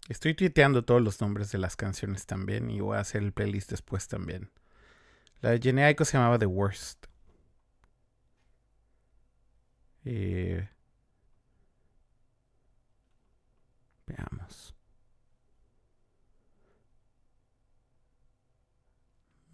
[0.07, 3.71] Estoy tuiteando todos los nombres de las canciones también y voy a hacer el playlist
[3.71, 4.51] después también.
[5.41, 7.07] La de Jhené Aiko se llamaba The Worst.
[10.05, 10.69] Eh,
[14.07, 14.75] veamos.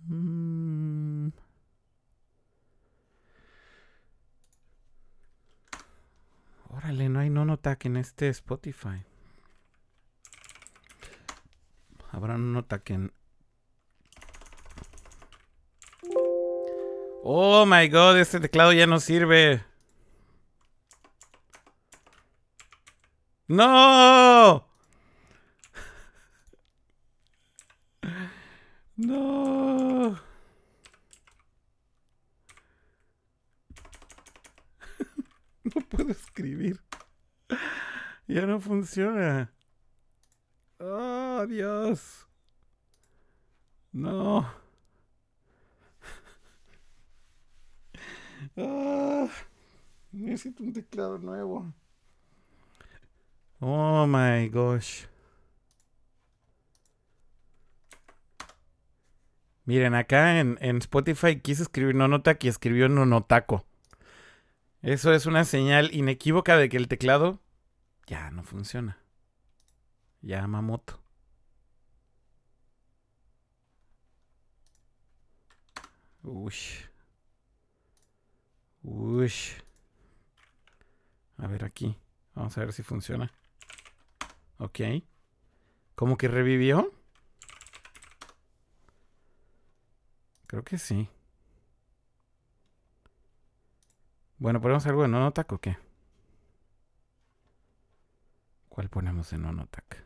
[0.07, 1.29] Mm.
[6.69, 9.03] Órale, no hay Nonotac en este Spotify.
[12.11, 13.13] Habrá Nonotac en...
[17.23, 19.63] Oh my god, este teclado ya no sirve.
[23.51, 24.65] ¡No!
[28.95, 30.11] No.
[35.63, 36.79] No puedo escribir.
[38.27, 39.53] Ya no funciona.
[40.79, 42.25] Oh, Dios.
[43.91, 44.49] No.
[48.57, 49.29] Ah,
[50.11, 51.73] necesito un teclado nuevo.
[53.61, 55.05] Oh my gosh.
[59.65, 63.65] Miren, acá en, en Spotify quise escribir Nonotaki escribió Nonotaco.
[64.81, 67.39] Eso es una señal inequívoca de que el teclado
[68.07, 68.97] ya no funciona.
[70.21, 70.99] Ya Mamoto.
[76.23, 76.85] Ush.
[78.83, 79.53] Ush.
[81.37, 81.95] A ver aquí.
[82.33, 83.31] Vamos a ver si funciona.
[84.61, 84.79] Ok.
[85.95, 86.91] ¿Cómo que revivió?
[90.45, 91.09] Creo que sí.
[94.37, 95.77] Bueno, ¿ponemos algo en Nonotac o qué?
[98.69, 100.03] ¿Cuál ponemos en Nonotac?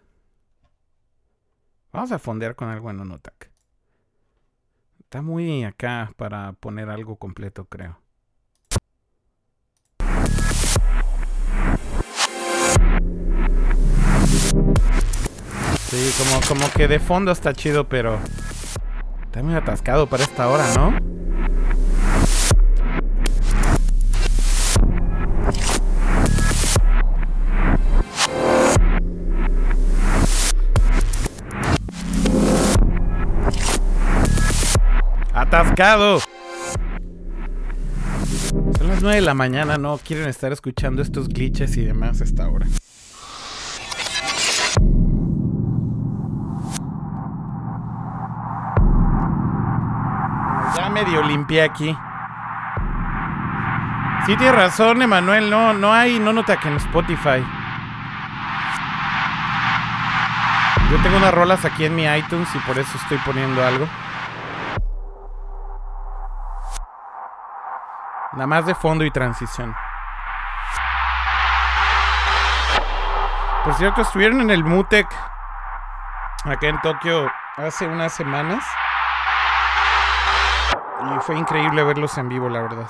[1.91, 3.52] Vamos a fondear con algo en Nonotac.
[5.02, 8.05] Está muy acá para poner algo completo, creo.
[15.95, 18.19] Sí, como, como que de fondo está chido, pero
[19.23, 20.93] está muy atascado para esta hora, ¿no?
[35.34, 36.19] ¡Atascado!
[38.77, 42.26] Son las 9 de la mañana, no quieren estar escuchando estos glitches y demás a
[42.26, 42.49] esta
[50.95, 51.97] medio limpié aquí.
[54.26, 55.49] Sí, tienes razón, Emanuel.
[55.49, 57.45] No, no hay Nonotac en Spotify.
[60.89, 63.85] Yo tengo unas rolas aquí en mi iTunes y por eso estoy poniendo algo.
[68.31, 69.76] Nada más de fondo y transición.
[73.65, 75.07] Por cierto, estuvieron en el Mutec
[76.45, 78.63] acá en Tokio hace unas semanas.
[81.06, 82.88] Y fue increíble verlos en vivo, la verdad.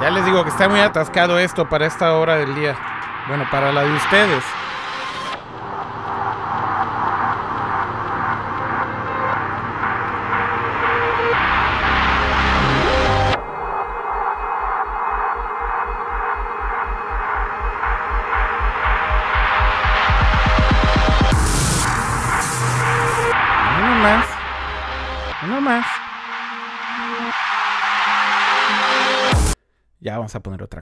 [0.00, 2.74] Ya les digo que está muy atascado esto para esta hora del día.
[3.28, 4.59] Bueno, para la de ustedes.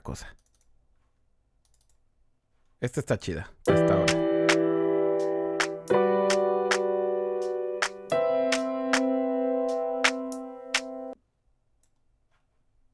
[0.09, 0.35] cosa.
[2.81, 4.13] Esta está chida, hasta ahora.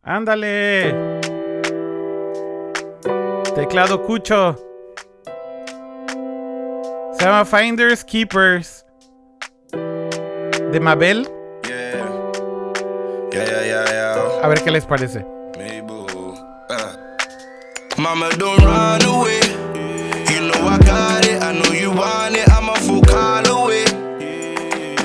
[0.01, 1.21] Ándale.
[3.55, 4.57] Teclado Cucho.
[7.13, 8.85] Se llama Finders Keepers.
[9.71, 11.29] De Mabel.
[14.43, 15.34] A ver qué les parece.
[18.05, 19.41] Mama, don't run away.
[20.29, 22.47] You know I got it, I know you want it.
[22.51, 23.85] I'm a full call away.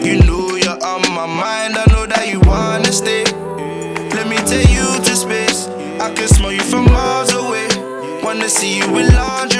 [0.06, 3.24] You know you're on my mind, I know that you wanna stay.
[4.14, 5.66] Let me take you to space.
[5.98, 7.68] I can smell you from miles away.
[8.22, 9.59] Wanna see you in lingerie.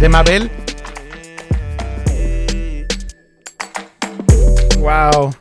[0.00, 0.50] De Mabel.
[4.80, 5.32] Wow.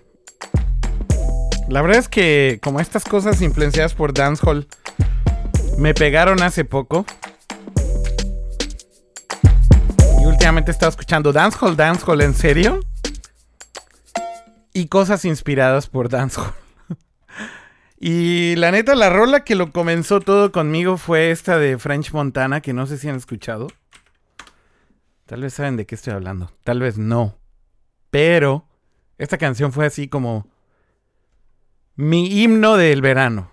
[1.70, 4.68] La verdad es que como estas cosas influenciadas por Dancehall
[5.80, 7.04] me pegaron hace poco.
[10.22, 12.80] Y últimamente he estado escuchando Dancehall, Dancehall, ¿en serio?
[14.72, 16.61] Y cosas inspiradas por Dancehall
[18.04, 22.60] y la neta, la rola que lo comenzó todo conmigo fue esta de French Montana,
[22.60, 23.68] que no sé si han escuchado.
[25.28, 27.38] Tal vez saben de qué estoy hablando, tal vez no.
[28.10, 28.66] Pero
[29.20, 30.48] esta canción fue así como
[31.96, 33.52] mi himno del verano.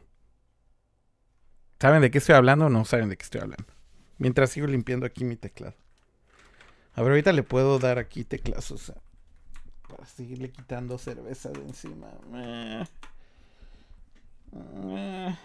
[1.79, 3.67] ¿Saben de qué estoy hablando o no saben de qué estoy hablando?
[4.17, 5.77] Mientras sigo limpiando aquí mi teclado.
[6.95, 8.95] A ver, ahorita le puedo dar aquí teclazos
[9.87, 12.09] para seguirle quitando cerveza de encima.
[14.53, 15.37] Eh.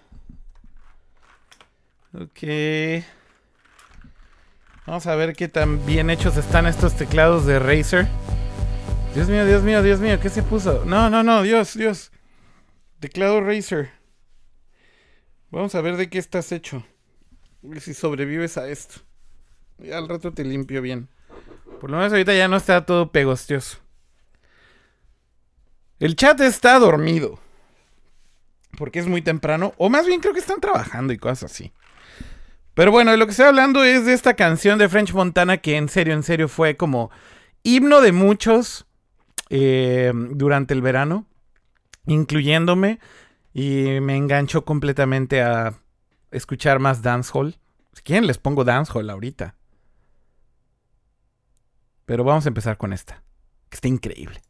[2.14, 2.24] Eh.
[2.24, 3.04] Ok.
[4.86, 8.08] Vamos a ver qué tan bien hechos están estos teclados de Razer.
[9.16, 10.84] Dios mío, Dios mío, Dios mío, ¿qué se puso?
[10.86, 12.12] No, no, no, Dios, Dios.
[13.00, 13.92] Teclado Razer.
[15.52, 16.84] Vamos a ver de qué estás hecho.
[17.80, 19.02] Si sobrevives a esto.
[19.78, 21.10] Ya al rato te limpio bien.
[21.80, 23.78] Por lo menos ahorita ya no está todo pegostioso.
[26.00, 27.40] El chat está dormido.
[28.78, 29.74] Porque es muy temprano.
[29.78, 31.72] O más bien creo que están trabajando y cosas así.
[32.74, 35.90] Pero bueno, lo que estoy hablando es de esta canción de French Montana que en
[35.90, 37.12] serio, en serio fue como
[37.62, 38.88] himno de muchos
[39.50, 41.28] eh, durante el verano,
[42.08, 43.00] incluyéndome,
[43.54, 45.76] y me enganchó completamente a
[46.32, 47.60] escuchar más dancehall.
[47.94, 49.56] Si quieren les pongo dancehall ahorita.
[52.06, 53.24] Pero vamos a empezar con esta,
[53.70, 54.42] que está increíble.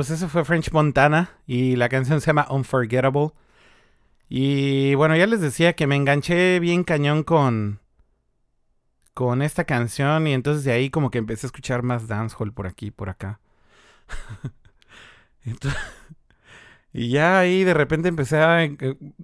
[0.00, 3.32] Pues eso fue French Montana y la canción se llama Unforgettable.
[4.30, 7.80] Y bueno, ya les decía que me enganché bien cañón con
[9.12, 12.66] con esta canción y entonces de ahí como que empecé a escuchar más dancehall por
[12.66, 13.40] aquí, por acá.
[16.94, 18.76] Y ya ahí de repente empecé a eh,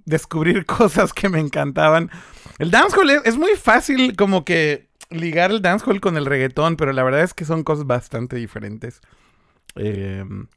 [0.05, 2.11] descubrir cosas que me encantaban.
[2.59, 7.03] El dancehall es, muy fácil como que ligar el dancehall con el reggaetón, pero la
[7.03, 9.01] verdad es que son cosas bastante diferentes.
[9.75, 10.47] Em,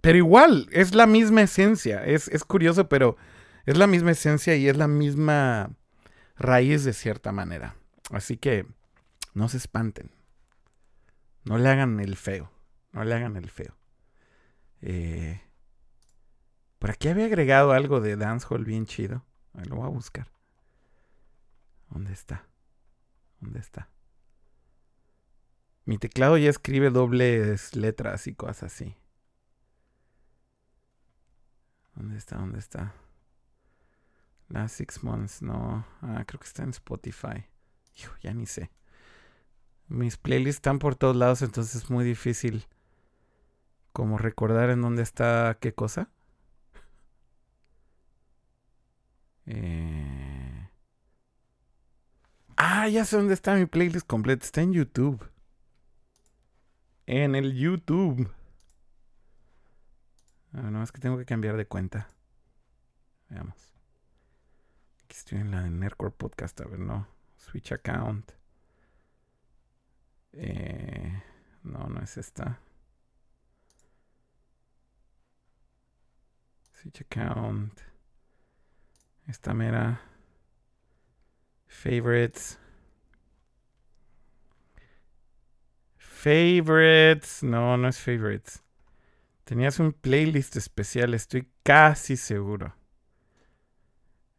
[0.00, 2.04] pero igual, es la misma esencia.
[2.04, 3.16] Es, es curioso, pero
[3.66, 5.70] es la misma esencia y es la misma
[6.36, 7.76] raíz de cierta manera.
[8.10, 8.66] Así que
[9.34, 10.10] no se espanten.
[11.44, 12.50] No le hagan el feo.
[12.92, 13.76] No le hagan el feo.
[14.82, 15.40] Eh,
[16.78, 19.24] por aquí había agregado algo de dancehall bien chido.
[19.54, 20.28] Ahí lo voy a buscar.
[21.90, 22.46] ¿Dónde está?
[23.40, 23.90] ¿Dónde está?
[25.84, 28.96] Mi teclado ya escribe dobles letras y cosas así.
[31.94, 32.36] ¿Dónde está?
[32.36, 32.94] ¿Dónde está?
[34.48, 35.86] Last six months, no.
[36.02, 37.46] Ah, creo que está en Spotify.
[37.96, 38.70] Hijo, ya ni sé.
[39.88, 42.66] Mis playlists están por todos lados, entonces es muy difícil
[43.92, 46.10] como recordar en dónde está qué cosa.
[49.46, 50.70] Eh...
[52.56, 54.44] Ah, ya sé dónde está mi playlist completa.
[54.44, 55.28] Está en YouTube.
[57.06, 58.30] En el YouTube.
[60.52, 62.08] Ah, no, es que tengo que cambiar de cuenta.
[63.28, 63.72] Veamos.
[65.04, 66.60] Aquí estoy en la de Nerdcore Podcast.
[66.60, 67.06] A ver, no.
[67.36, 68.32] Switch account.
[70.32, 71.22] Eh,
[71.62, 72.58] no, no es esta.
[76.72, 77.80] Switch account.
[79.26, 80.00] Esta mera.
[81.68, 82.58] Favorites.
[85.96, 87.42] Favorites.
[87.42, 88.62] No, no es favorites.
[89.50, 92.72] Tenías un playlist especial, estoy casi seguro.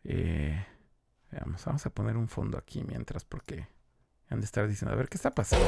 [0.06, 0.66] Eh,
[1.30, 3.68] veamos, vamos a poner un fondo aquí mientras porque
[4.30, 5.68] han de estar diciendo, a ver qué está pasando.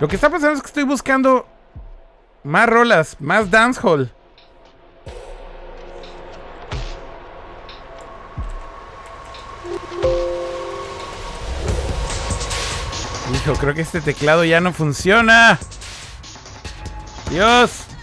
[0.00, 1.48] Lo que está pasando es que estoy buscando
[2.42, 4.12] más rolas, más dancehall.
[13.32, 15.58] Hijo, creo que este teclado ya no funciona.
[17.30, 17.93] Dios.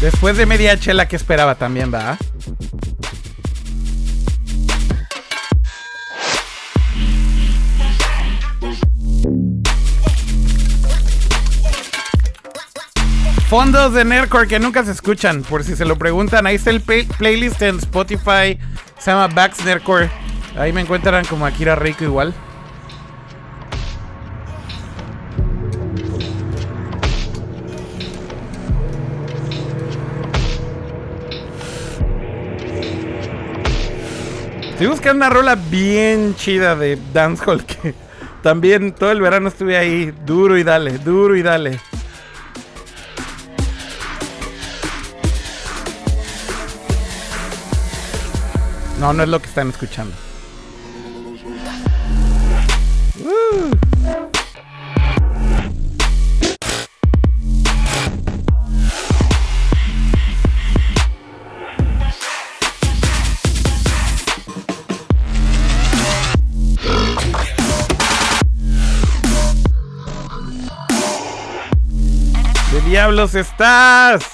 [0.00, 2.16] Después de media chela que esperaba también, va.
[13.48, 16.46] Fondos de Nerdcore que nunca se escuchan, por si se lo preguntan.
[16.46, 18.58] Ahí está el play- playlist en Spotify.
[18.98, 20.08] Se llama Backs Nerdcore.
[20.56, 22.32] Ahí me encuentran como Akira Rico igual.
[34.80, 37.94] Estoy buscando una rola bien chida de dancehall que
[38.42, 41.78] también todo el verano estuve ahí duro y dale, duro y dale.
[48.98, 50.16] No, no es lo que están escuchando.
[53.22, 53.79] Uh.
[73.10, 74.24] Diablos estás?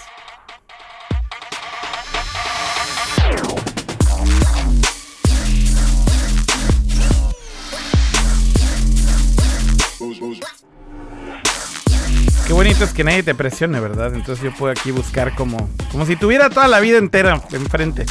[12.47, 14.15] Qué bonito es que nadie te presione, ¿verdad?
[14.15, 18.05] Entonces yo puedo aquí buscar como, como si tuviera toda la vida entera enfrente.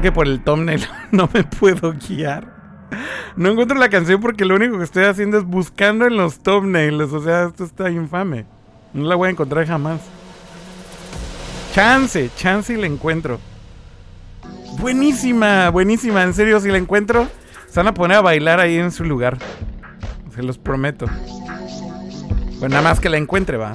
[0.00, 2.54] Creo que por el thumbnail no me puedo guiar.
[3.34, 7.12] No encuentro la canción porque lo único que estoy haciendo es buscando en los thumbnails.
[7.12, 8.44] O sea, esto está infame.
[8.92, 10.02] No la voy a encontrar jamás.
[11.72, 13.40] Chance, chance y la encuentro.
[14.78, 16.22] Buenísima, buenísima.
[16.22, 17.26] En serio, si la encuentro,
[17.66, 19.38] se van a poner a bailar ahí en su lugar.
[20.34, 21.06] Se los prometo.
[22.58, 23.72] Pues nada más que la encuentre, va.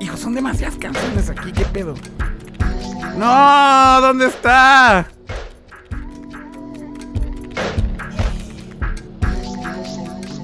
[0.00, 1.94] Hijo, son demasiadas canciones aquí, ¿qué pedo?
[3.18, 5.08] No, ¿dónde está?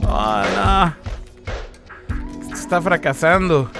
[0.09, 0.97] Oh, no.
[2.43, 3.71] Esto está fracasando.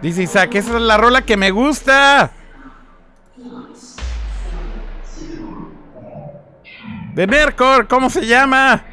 [0.00, 2.30] Dice Isaac, esa es la rola que me gusta.
[7.14, 8.84] De Nercor, ¿cómo se llama?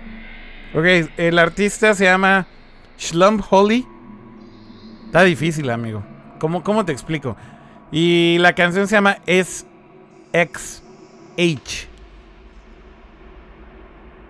[0.74, 2.48] Ok, el artista se llama
[2.98, 3.88] Slump Holly.
[5.08, 6.04] Está difícil, amigo.
[6.38, 7.38] ¿Cómo, ¿Cómo te explico?
[7.92, 9.64] Y la canción se llama SXH.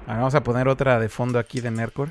[0.05, 2.09] Ahora vamos a poner otra de fondo aquí de Nercor.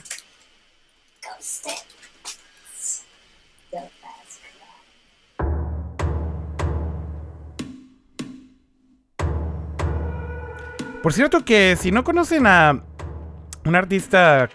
[11.05, 12.83] Por cierto que si no conocen a
[13.65, 14.51] una artista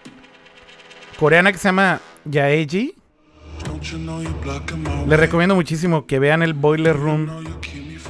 [1.18, 3.01] coreana que se llama Yaeji,
[5.08, 7.28] les recomiendo muchísimo que vean el Boiler Room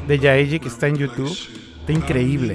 [0.06, 1.34] de Yaeji que está en YouTube.
[1.80, 2.54] Está increíble.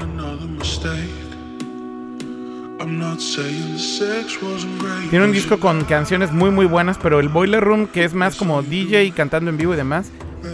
[5.09, 8.35] Tiene un disco con canciones muy muy buenas, pero el Boiler Room, que es más
[8.35, 10.11] como DJ cantando en vivo y demás,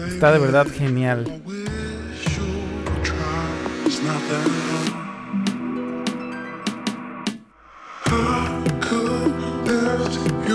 [0.08, 1.42] está de verdad genial.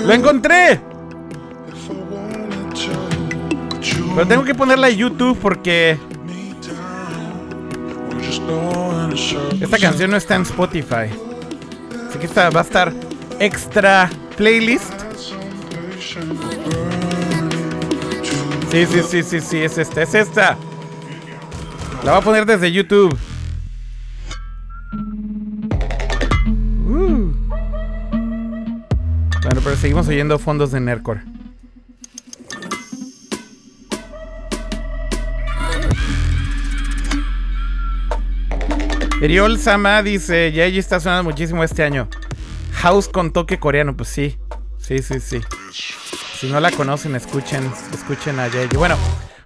[0.06, 0.87] ¡Lo encontré!
[4.18, 5.96] Pero tengo que ponerla en YouTube porque
[9.60, 11.06] esta canción no está en Spotify.
[12.08, 12.92] Así que esta va a estar
[13.38, 14.92] extra playlist.
[18.72, 20.58] Sí, sí, sí, sí, sí, es esta, es esta.
[22.02, 23.16] La voy a poner desde YouTube.
[26.88, 27.30] Uh.
[29.44, 31.20] Bueno, pero seguimos oyendo fondos de Nercor.
[39.20, 42.08] Eriol Sama dice, Yayi está sonando muchísimo este año.
[42.74, 44.38] House con toque coreano, pues sí.
[44.78, 45.40] Sí, sí, sí.
[46.38, 48.76] Si no la conocen, escuchen, escuchen a Yayi.
[48.76, 48.96] Bueno,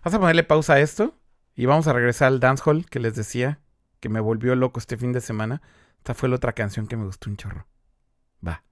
[0.05, 1.19] vamos a ponerle pausa a esto
[1.57, 3.61] y vamos a regresar al dancehall que les decía
[3.99, 5.63] que me volvió loco este fin de semana.
[5.97, 7.67] Esta fue la otra canción que me gustó un chorro.
[8.47, 8.63] Va.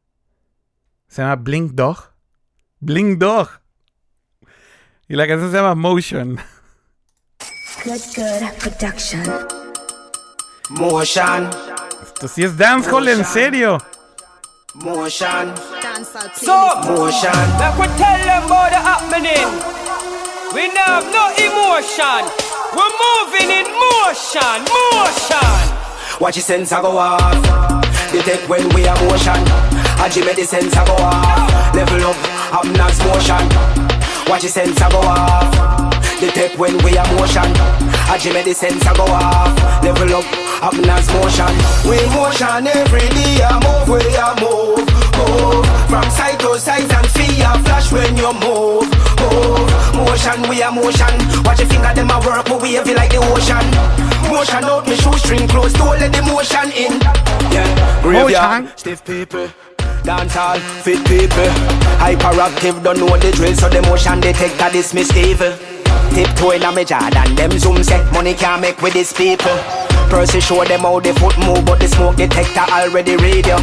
[1.09, 2.13] Se llama Blink Dog.
[2.81, 3.49] Blink Dog.
[5.09, 6.39] Y la canción se llama Motion.
[7.85, 9.60] Good, good production.
[10.71, 11.51] Motion,
[12.03, 13.79] Esto sí es dancehall en serio.
[14.75, 15.53] motion,
[16.35, 17.33] So, motion.
[17.59, 19.49] like we tell them about the happening.
[20.55, 22.25] We now have no emotion.
[22.73, 26.21] We're moving in motion, motion.
[26.21, 27.35] Watch the sensor go off.
[28.13, 29.43] Detect when we are motion.
[30.03, 31.75] A Jimmy the sensor go off.
[31.75, 32.17] Level up,
[32.53, 33.49] Abnas motion.
[34.29, 35.51] Watch the sensor go off.
[36.21, 37.51] Detect when we are motion.
[38.11, 39.55] A Jimmy the sensor go off.
[39.87, 40.27] Level up,
[40.67, 41.55] Abnas motion.
[41.87, 43.39] We motion every day.
[43.39, 44.83] I move, we are move,
[45.15, 45.63] move.
[45.87, 48.91] From side to side and fear flash when you move,
[49.23, 49.71] move.
[49.95, 51.15] Motion, we are motion.
[51.47, 53.63] Watch your finger, them a work, but we it like the ocean.
[54.27, 56.99] Motion out, me shoestring close, don't let the motion in.
[57.55, 59.47] Yeah, graveyard, stiff people.
[60.03, 61.51] Dance all, fit people.
[62.03, 65.55] Hyperactive, don't know the drill, so the motion detector dismiss evil.
[66.15, 69.57] Tiptoeing on me Jordan, them zoom say money can't make with these people.
[70.11, 73.57] Percy show them how the foot move, but the smoke detector already read you.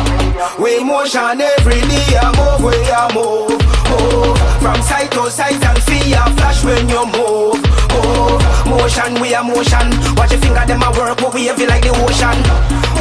[0.55, 2.79] We motion every day, I move, we
[3.11, 3.59] move,
[3.91, 4.37] move.
[4.63, 7.59] From side to side and fear flash when you move,
[7.91, 8.39] move.
[8.63, 9.91] Motion, we a motion.
[10.15, 12.39] Watch your finger, them a work, but we wave like the ocean.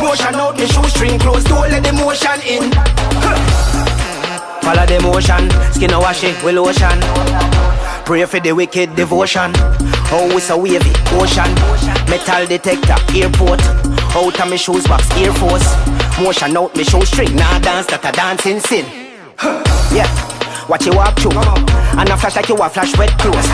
[0.03, 2.67] Motion out, me shoestring close, don't let the motion in.
[4.67, 6.99] Follow the motion, skin a wash it with lotion.
[8.07, 9.51] Pray for the wicked devotion.
[10.15, 11.53] Oh, it's a wavy ocean.
[12.07, 13.61] Metal detector, airport.
[14.15, 15.67] Out of me shoes box, Air Force.
[16.23, 18.87] Motion out me show shoestring, nah dance that a dancing sin.
[19.91, 20.07] Yeah,
[20.69, 21.35] watch you walk through.
[21.99, 23.49] And a flash like you a flash wet clothes.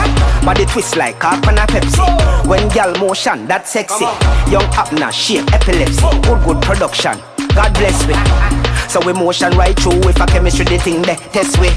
[0.45, 2.45] Body twist like cock and a Pepsi.
[2.45, 4.05] When gal motion, that sexy.
[4.53, 6.05] Young Abner, shape, epilepsy.
[6.21, 7.17] Good, good production.
[7.57, 8.13] God bless me.
[8.87, 9.97] So we motion right through.
[10.07, 11.73] If a chemistry the thing there, test we.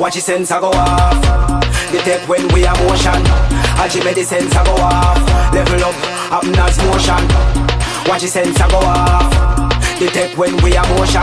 [0.00, 1.14] Watch the sensor go off.
[1.92, 3.22] Detect when we are motion.
[3.78, 5.22] A Jimmy the sensor go off.
[5.54, 5.94] Level up,
[6.34, 7.22] Abner's motion.
[8.10, 9.30] Watch the sensor go off.
[9.98, 11.22] Detect when we are motion.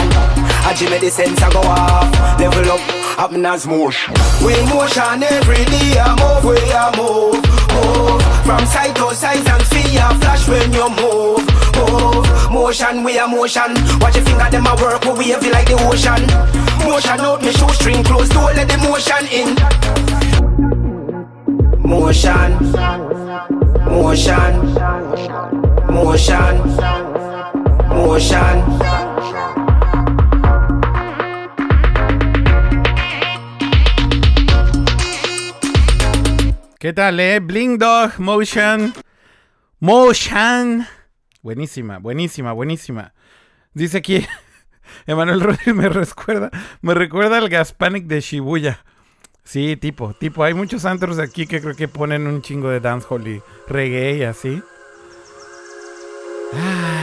[0.63, 2.09] A Jimmy the sensor go off.
[2.39, 2.81] Level up,
[3.19, 4.13] Abner's motion.
[4.39, 5.99] We motion every day.
[5.99, 7.43] I move, we are move,
[7.75, 8.21] move.
[8.47, 11.43] From side to side and fear flash when you move,
[11.91, 12.25] move.
[12.51, 13.73] Motion, we are motion.
[13.99, 16.21] Watch your finger, them a work, we wave like the ocean.
[16.87, 19.55] Motion out, me shoestring close, don't let the motion in.
[21.91, 22.49] motion,
[23.85, 24.53] motion,
[25.89, 26.53] motion,
[27.89, 28.57] motion.
[36.79, 37.39] ¿Qué tal, eh?
[37.39, 38.93] Bling Dog Motion.
[39.79, 40.87] Motion.
[41.41, 43.13] Buenísima, buenísima, buenísima.
[43.73, 44.25] Dice aquí,
[45.07, 46.51] Emanuel Rodríguez me recuerda,
[46.81, 48.83] me recuerda al Gaspanic de Shibuya.
[49.43, 50.43] Sí, tipo, tipo.
[50.43, 54.23] Hay muchos antros aquí que creo que ponen un chingo de dancehall y reggae y
[54.23, 54.61] así.
[56.53, 57.01] Ah.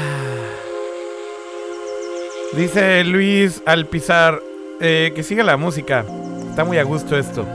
[2.55, 4.41] Dice Luis Alpizar
[4.81, 6.05] eh, que siga la música.
[6.49, 7.47] Está muy a gusto esto.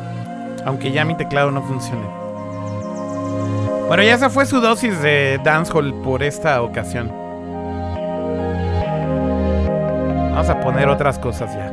[0.66, 2.23] Aunque ya mi teclado no funcione.
[3.94, 7.10] Bueno, ya esa fue su dosis de dancehall por esta ocasión.
[10.32, 11.72] Vamos a poner otras cosas ya.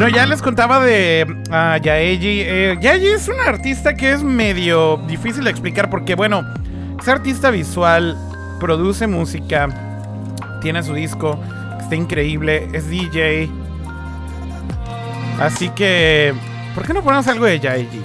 [0.00, 2.42] Bueno, ya les contaba de uh, Yaeji.
[2.42, 6.44] Eh, Yaeji es una artista que es medio difícil de explicar porque, bueno,
[7.00, 8.16] es artista visual,
[8.60, 9.68] produce música,
[10.62, 11.40] tiene su disco,
[11.80, 13.50] está increíble, es DJ.
[15.40, 16.32] Así que,
[16.76, 18.00] ¿por qué no ponemos algo de Yaeji?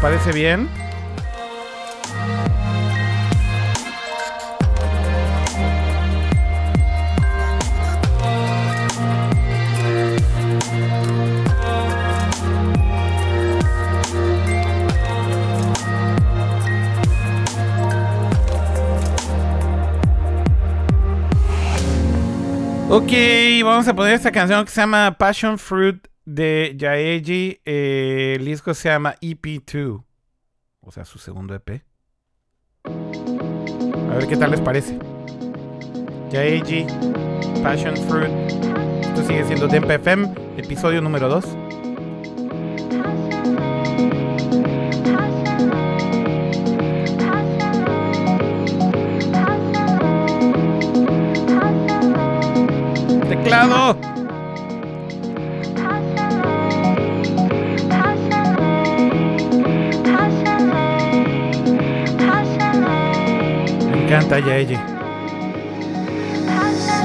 [0.00, 0.79] ¿Parece bien?
[22.92, 23.12] Ok,
[23.62, 27.60] vamos a poner esta canción que se llama Passion Fruit de Yaeji.
[27.64, 30.02] Eh, el disco se llama EP2,
[30.80, 31.84] o sea, su segundo EP.
[32.84, 34.98] A ver qué tal les parece.
[36.32, 36.84] Yaeji,
[37.62, 38.32] Passion Fruit.
[39.02, 41.69] Esto sigue siendo Dempa FM, episodio número 2.
[53.50, 53.96] Teclado.
[63.90, 64.78] Me encanta Yaeji.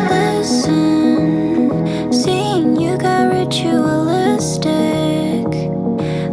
[0.07, 1.71] Listen,
[2.13, 4.69] seeing you got ritualistic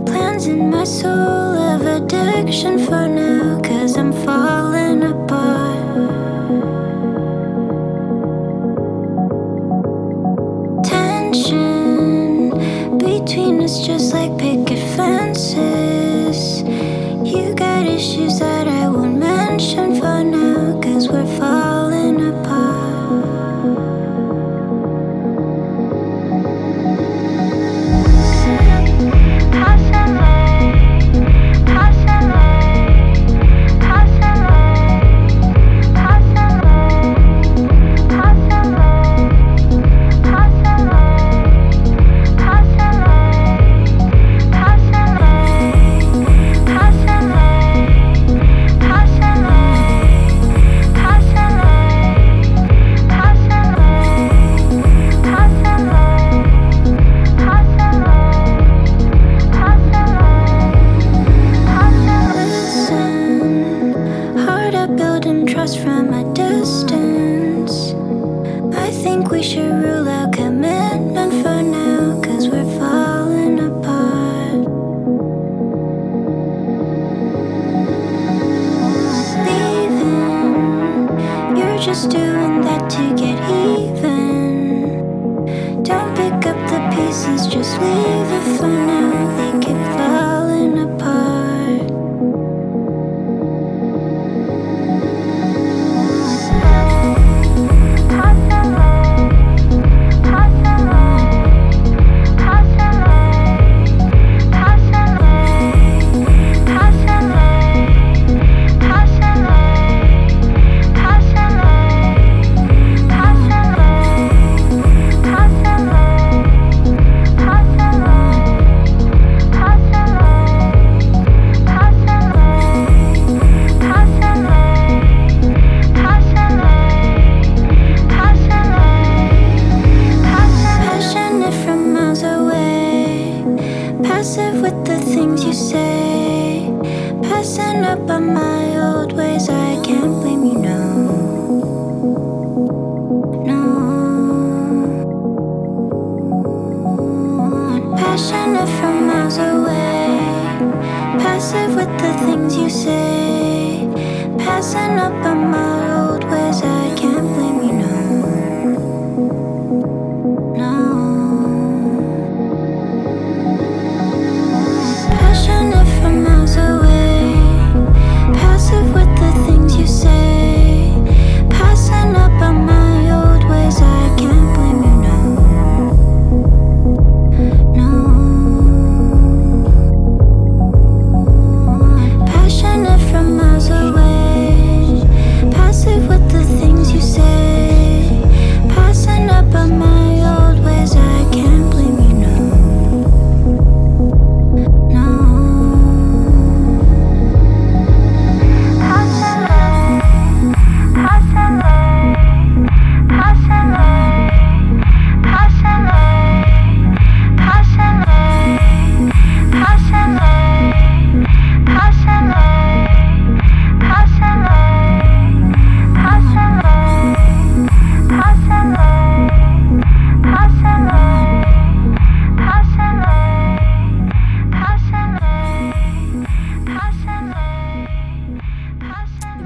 [0.04, 3.21] plans in my soul of addiction for now,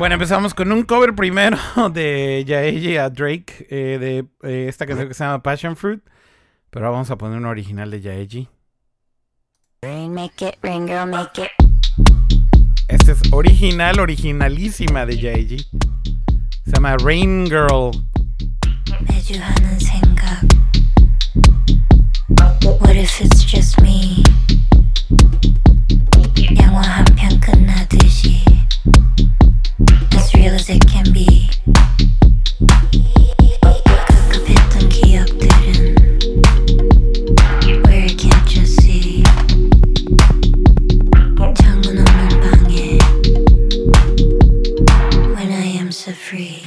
[0.06, 1.58] Bueno, empezamos con un cover primero
[1.92, 6.00] de Yaeji a Drake eh, de eh, esta canción que se llama Passion Fruit.
[6.70, 8.48] Pero ahora vamos a poner un original de Yaeji.
[12.86, 15.58] Este es original, originalísima de Yaeji.
[15.58, 17.90] Se llama Rain Girl.
[22.78, 24.22] What if it's just me?
[26.60, 27.40] 영화 한편
[30.46, 31.55] real as it can be.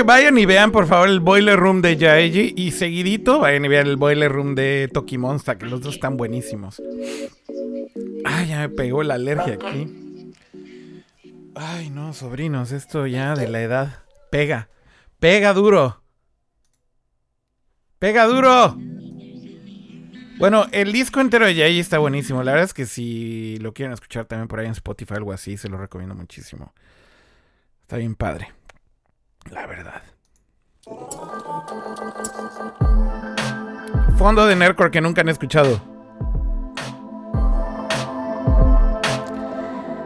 [0.00, 3.86] Vayan y vean por favor el Boiler Room de Yaeji y seguidito vayan y vean
[3.86, 6.80] el Boiler Room de Toki Monster, que los dos están buenísimos.
[8.24, 10.32] Ay, ya me pegó la alergia aquí.
[11.54, 14.70] Ay, no, sobrinos, esto ya de la edad pega.
[15.20, 16.02] Pega duro.
[17.98, 18.76] Pega duro.
[20.38, 22.42] Bueno, el disco entero de Yaeji está buenísimo.
[22.42, 25.32] La verdad es que si lo quieren escuchar también por ahí en Spotify o algo
[25.32, 26.72] así, se lo recomiendo muchísimo.
[27.82, 28.48] Está bien padre.
[29.50, 30.02] La verdad.
[34.16, 35.80] Fondo de Nerdcore que nunca han escuchado.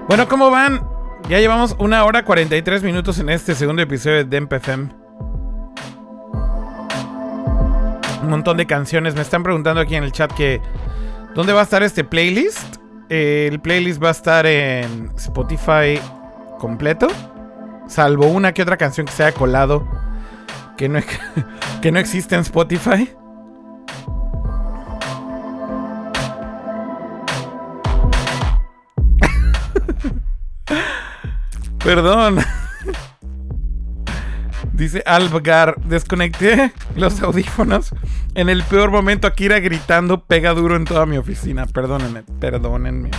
[0.08, 0.88] Bueno, ¿cómo van?
[1.28, 4.88] Ya llevamos una hora 43 minutos en este segundo episodio de DempFM.
[8.22, 9.14] Un montón de canciones.
[9.14, 10.60] Me están preguntando aquí en el chat que
[11.34, 12.76] ¿dónde va a estar este playlist?
[13.08, 16.00] Eh, el playlist va a estar en Spotify
[16.58, 17.08] completo.
[17.86, 19.86] Salvo una que otra canción que se haya colado.
[20.76, 21.00] Que no,
[21.82, 23.10] que no existe en Spotify.
[31.84, 32.38] Perdón.
[34.72, 37.94] Dice Alvgar, desconecté los audífonos
[38.34, 39.26] en el peor momento.
[39.26, 41.64] Akira gritando pega duro en toda mi oficina.
[41.66, 43.10] Perdónenme, perdónenme.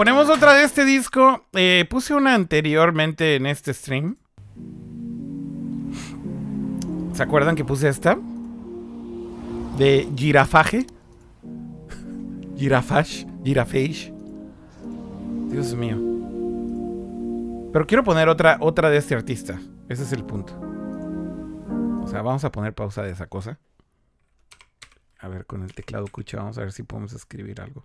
[0.00, 4.16] Ponemos otra de este disco, eh, puse una anteriormente en este stream.
[7.12, 8.16] ¿Se acuerdan que puse esta?
[9.76, 10.86] De Girafage.
[12.56, 13.26] Girafage.
[13.44, 14.10] Girafage.
[15.50, 15.98] Dios mío.
[17.70, 19.60] Pero quiero poner otra, otra de este artista.
[19.90, 20.58] Ese es el punto.
[22.02, 23.58] O sea, vamos a poner pausa de esa cosa.
[25.18, 27.84] A ver, con el teclado cucha, vamos a ver si podemos escribir algo.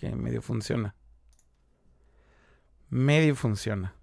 [0.00, 0.94] Que medio funciona.
[2.88, 3.94] Medio funciona.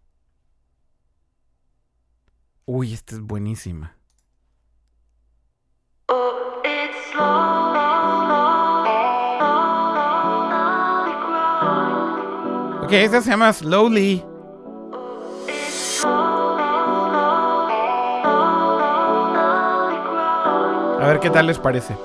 [2.66, 3.98] Uy, esta es buenísima.
[12.84, 14.24] Ok, esta se llama Slowly.
[21.00, 21.98] A ver qué tal les parece.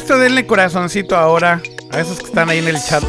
[0.00, 1.60] Esto, denle corazoncito ahora
[1.90, 3.04] a esos que están ahí en el chat.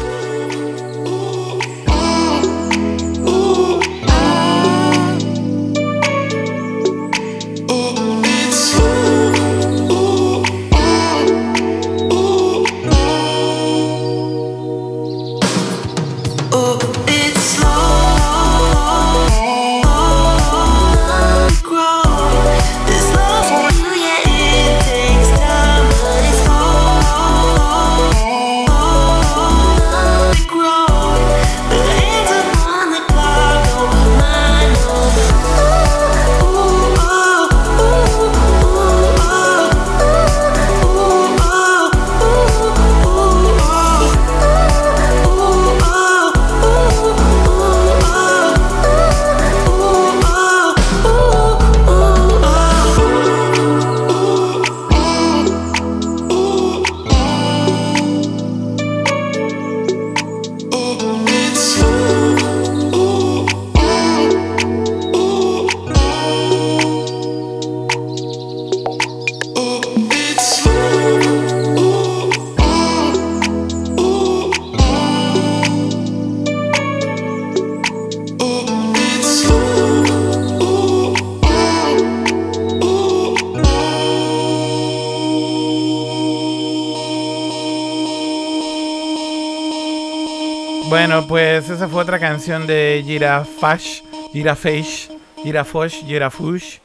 [91.32, 94.02] Pues esa fue otra canción de Girafash,
[94.34, 95.08] Girafesh,
[95.42, 96.78] Girafosh, Girafush.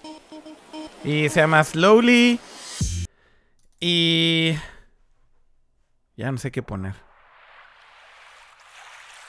[1.03, 2.39] Y se llama Slowly.
[3.81, 4.57] Y...
[6.15, 6.93] Ya no sé qué poner.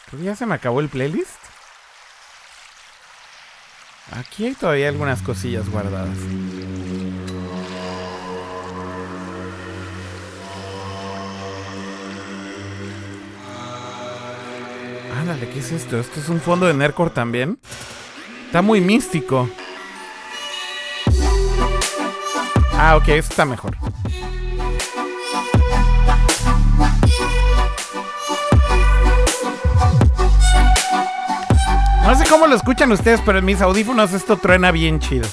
[0.07, 1.40] Creo que ya se me acabó el playlist.
[4.12, 6.16] Aquí hay todavía algunas cosillas guardadas.
[15.36, 15.98] ¿Qué es esto?
[15.98, 17.59] ¿Esto es un fondo de Nerdcore también?
[18.46, 19.48] Está muy místico.
[22.72, 23.76] Ah, ok, esto está mejor.
[32.05, 35.28] No sé cómo lo escuchan ustedes, pero en mis audífonos esto truena bien chido.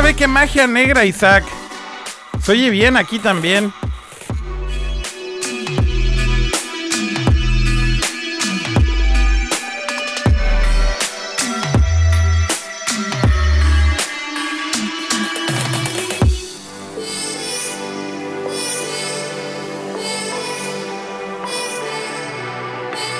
[0.00, 1.44] Sabe qué magia negra, Isaac?
[2.40, 3.72] Se oye bien aquí también.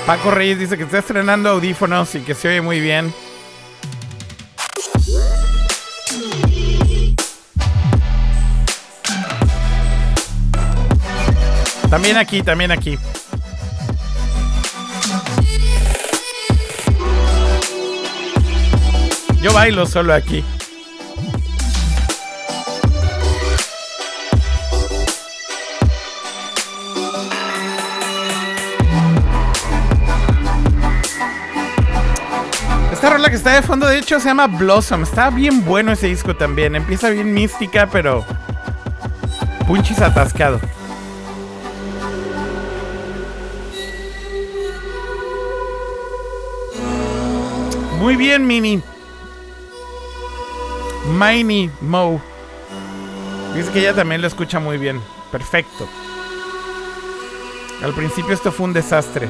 [0.07, 3.13] Paco Reyes dice que está estrenando audífonos y que se oye muy bien.
[11.99, 12.97] También aquí, también aquí.
[19.43, 20.45] Yo bailo solo aquí.
[32.93, 35.03] Esta rola que está de fondo, de hecho, se llama Blossom.
[35.03, 36.77] Está bien bueno ese disco también.
[36.77, 38.25] Empieza bien mística, pero.
[39.67, 40.61] Punchis atascado.
[48.09, 48.83] Muy bien, Mini.
[51.21, 52.19] Mini Mo.
[53.55, 54.99] Dice que ella también lo escucha muy bien.
[55.31, 55.87] Perfecto.
[57.83, 59.29] Al principio esto fue un desastre.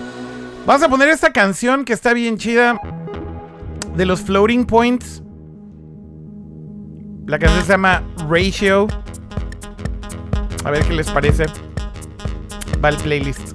[0.65, 2.81] Vamos a poner esta canción que está bien chida.
[3.97, 5.25] De los Floating Points.
[7.27, 8.87] La canción se llama Ratio.
[10.63, 11.47] A ver qué les parece.
[12.81, 13.48] Va el playlist.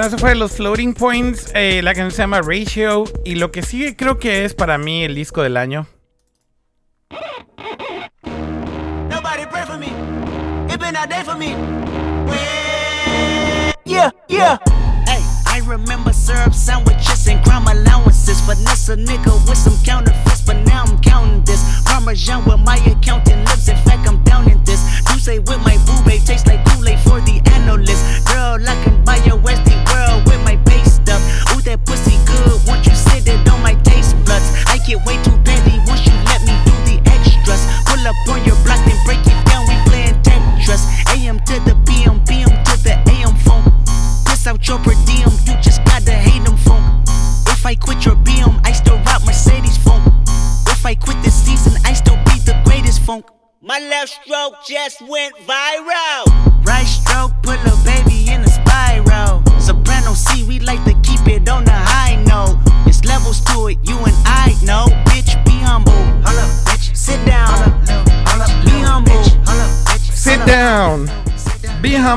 [0.00, 1.52] Bueno, eso fue los Floating Points.
[1.54, 3.04] eh, la canción se llama Ratio.
[3.22, 5.88] Y lo que sigue creo que es para mí el disco del año.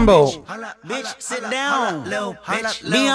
[0.03, 0.45] Be humble.
[0.85, 2.03] Bitch, sit down.
[2.03, 3.07] Be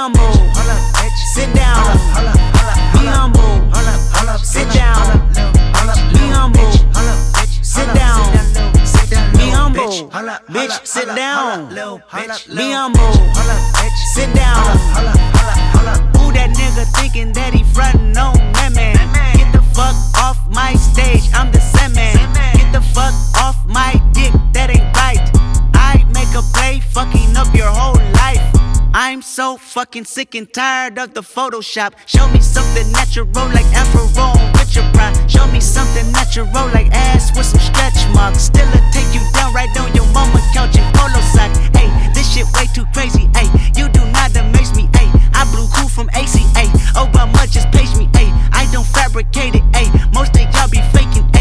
[29.79, 31.93] fucking sick and tired of the Photoshop.
[32.05, 34.11] Show me something natural like Afro
[34.59, 35.15] with your pride.
[35.31, 38.51] Show me something natural like ass with some stretch marks.
[38.51, 41.55] Still a take you down right on your mama couch in polo sock.
[41.79, 43.31] Hey, this shit way too crazy.
[43.39, 43.47] Hey,
[43.79, 44.91] you do not amaze me.
[44.99, 46.67] Hey, I blew cool from ACA.
[46.99, 48.11] Obama just page me.
[48.19, 49.63] Hey, I don't fabricate it.
[49.77, 51.23] Hey, most of y'all be faking.
[51.31, 51.38] Hey,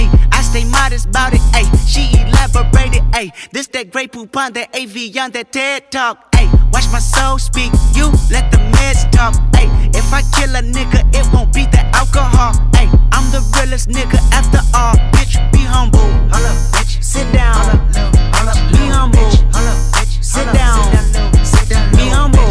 [0.58, 1.42] Stay modest about it.
[1.54, 3.04] Hey, she elaborated.
[3.14, 6.34] Hey, this that great poop on that AV on that TED talk.
[6.34, 7.72] Hey, watch my soul speak.
[7.94, 9.36] You let the meds talk.
[9.54, 12.58] Hey, if I kill a nigga, it won't be the alcohol.
[12.74, 14.98] Hey, I'm the realest nigga after all.
[15.14, 16.10] Bitch, be humble.
[16.34, 17.04] hold up, bitch.
[17.04, 17.54] Sit down.
[18.34, 18.58] Hold up.
[18.74, 19.30] Be humble.
[20.26, 20.90] Sit down.
[21.94, 22.42] Be humble.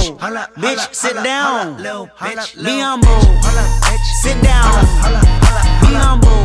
[0.62, 1.76] Bitch, sit down.
[1.82, 3.26] Be humble.
[3.42, 4.06] Holla, bitch.
[4.22, 4.86] Sit down.
[5.82, 6.36] Be humble.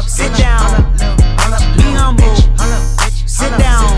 [0.00, 0.92] Sit down.
[1.76, 2.34] Be humble.
[3.26, 3.96] Sit down.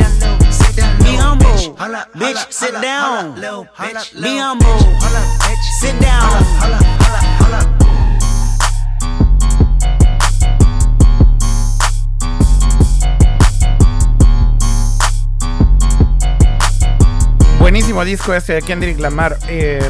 [0.99, 1.77] Be humble.
[2.15, 3.35] Bitch, sit down.
[4.21, 4.79] Be humble.
[5.81, 7.45] Sit down.
[17.59, 19.39] Buenísimo disco este de Kendrick Lamar.
[19.49, 19.89] eh,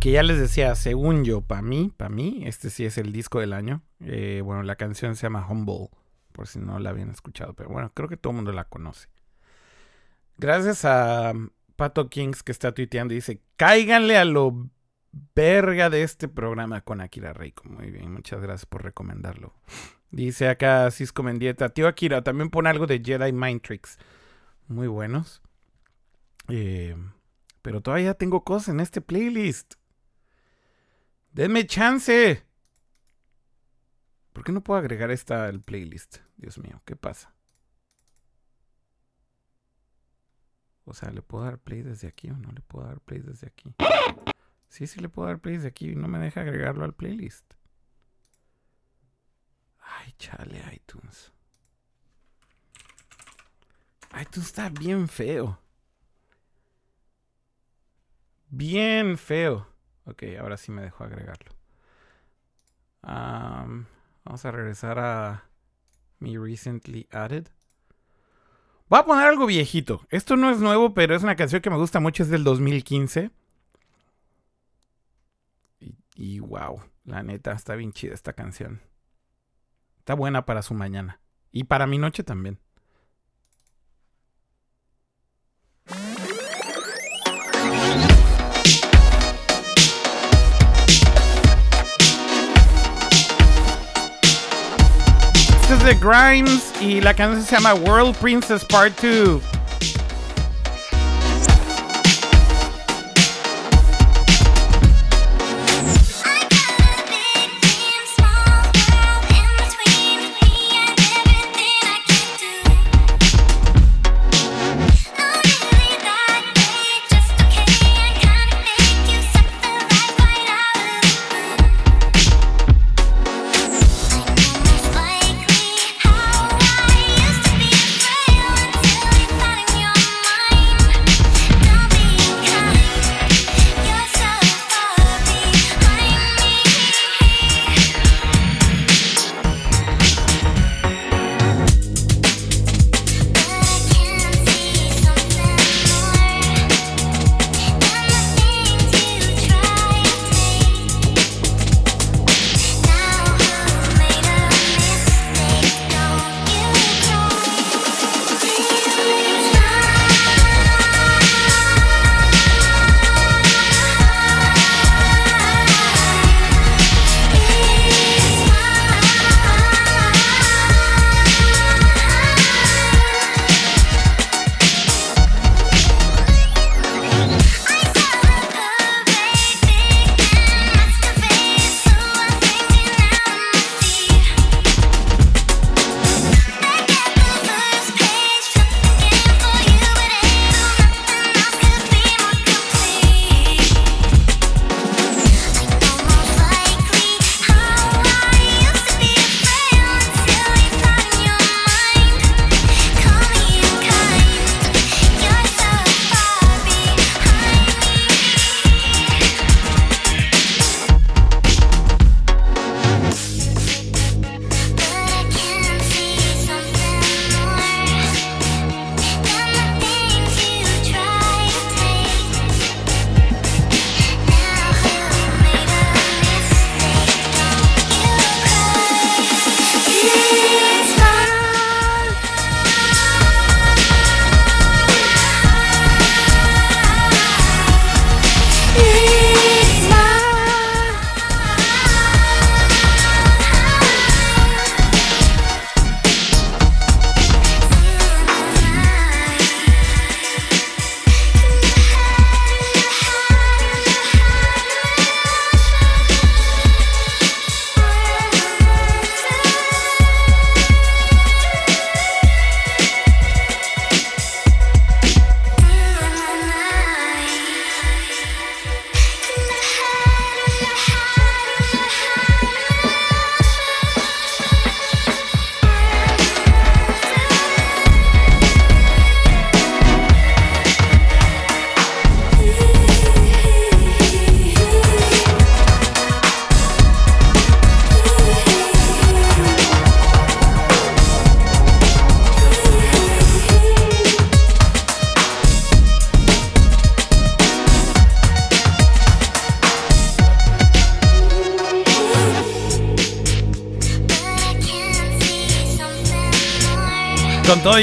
[0.00, 3.38] que ya les decía, según yo, para mí, para mí, este sí es el disco
[3.38, 3.82] del año.
[4.00, 5.88] Eh, bueno, la canción se llama Humble,
[6.32, 9.08] por si no la habían escuchado, pero bueno, creo que todo el mundo la conoce.
[10.38, 14.70] Gracias a um, Pato Kings que está tuiteando y dice, cáiganle a lo
[15.34, 17.68] verga de este programa con Akira Reiko.
[17.68, 19.52] Muy bien, muchas gracias por recomendarlo.
[20.10, 23.98] Dice acá Cisco Mendieta, tío Akira, también pone algo de Jedi Mind Tricks.
[24.66, 25.42] Muy buenos.
[26.48, 26.96] Eh,
[27.62, 29.74] pero todavía tengo cosas en este playlist.
[31.32, 32.44] Denme chance.
[34.32, 36.18] ¿Por qué no puedo agregar esta al playlist?
[36.36, 37.34] Dios mío, ¿qué pasa?
[40.84, 43.46] O sea, ¿le puedo dar play desde aquí o no le puedo dar play desde
[43.46, 43.74] aquí?
[44.68, 47.44] Sí, sí le puedo dar play desde aquí y no me deja agregarlo al playlist.
[49.78, 51.32] Ay, chale, iTunes.
[54.20, 55.60] iTunes está bien feo.
[58.48, 59.66] Bien feo.
[60.04, 61.52] Ok, ahora sí me dejó agregarlo.
[63.02, 63.86] Am,
[64.24, 65.44] vamos a regresar a
[66.18, 67.48] mi recently added.
[68.88, 70.06] Voy a poner algo viejito.
[70.10, 72.22] Esto no es nuevo, pero es una canción que me gusta mucho.
[72.22, 73.30] Es del 2015.
[75.78, 78.82] Y, y wow, la neta, está bien chida esta canción.
[79.98, 81.20] Está buena para su mañana.
[81.52, 82.58] Y para mi noche también.
[95.90, 99.59] De Grimes y la canción se llama World Princess Part 2.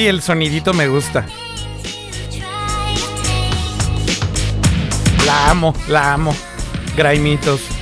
[0.07, 1.25] El sonidito me gusta.
[5.25, 6.33] La amo, la amo.
[6.95, 7.76] Graimitos.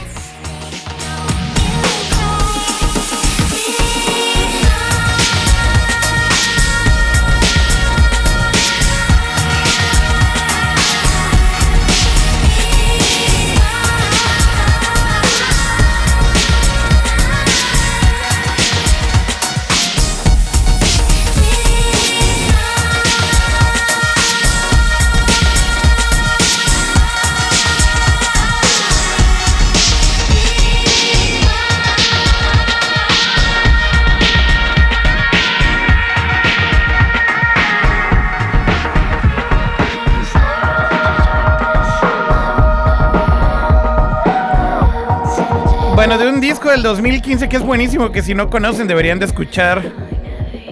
[46.72, 49.84] Del 2015 que es buenísimo, que si no conocen deberían de escuchar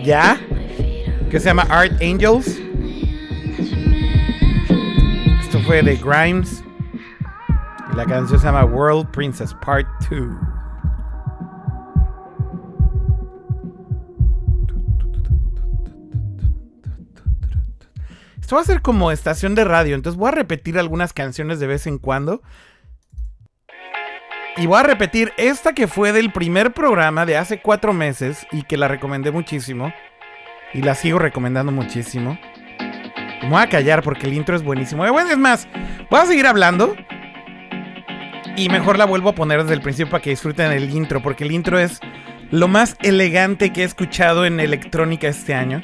[0.03, 0.40] ya,
[1.30, 2.60] que se llama Art Angels.
[5.41, 6.64] Esto fue de Grimes.
[7.95, 10.36] La canción se llama World Princess Part 2.
[18.41, 21.68] Esto va a ser como estación de radio, entonces voy a repetir algunas canciones de
[21.68, 22.41] vez en cuando.
[24.56, 28.62] Y voy a repetir esta que fue del primer programa de hace cuatro meses y
[28.64, 29.92] que la recomendé muchísimo.
[30.74, 32.38] Y la sigo recomendando muchísimo.
[33.42, 35.10] Me voy a callar porque el intro es buenísimo.
[35.12, 35.68] Bueno, es más,
[36.10, 36.96] voy a seguir hablando.
[38.56, 41.22] Y mejor la vuelvo a poner desde el principio para que disfruten el intro.
[41.24, 42.00] Porque el intro es
[42.52, 45.82] lo más elegante que he escuchado en electrónica este año.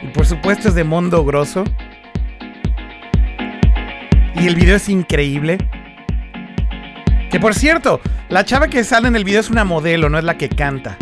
[0.00, 1.64] Y por supuesto es de Mondo Grosso.
[4.36, 5.58] Y el video es increíble.
[7.32, 7.98] Que por cierto,
[8.28, 10.98] la chava que sale en el video es una modelo, no es la que canta.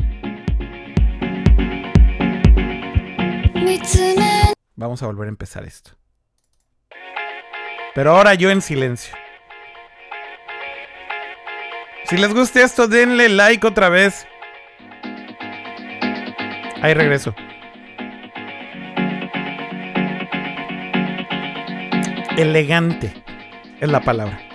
[4.77, 5.91] Vamos a volver a empezar esto.
[7.97, 9.13] Pero ahora yo en silencio.
[12.05, 14.25] Si les gusta esto, denle like otra vez.
[16.81, 17.35] Ahí regreso.
[22.37, 23.13] Elegante
[23.81, 24.50] es la palabra.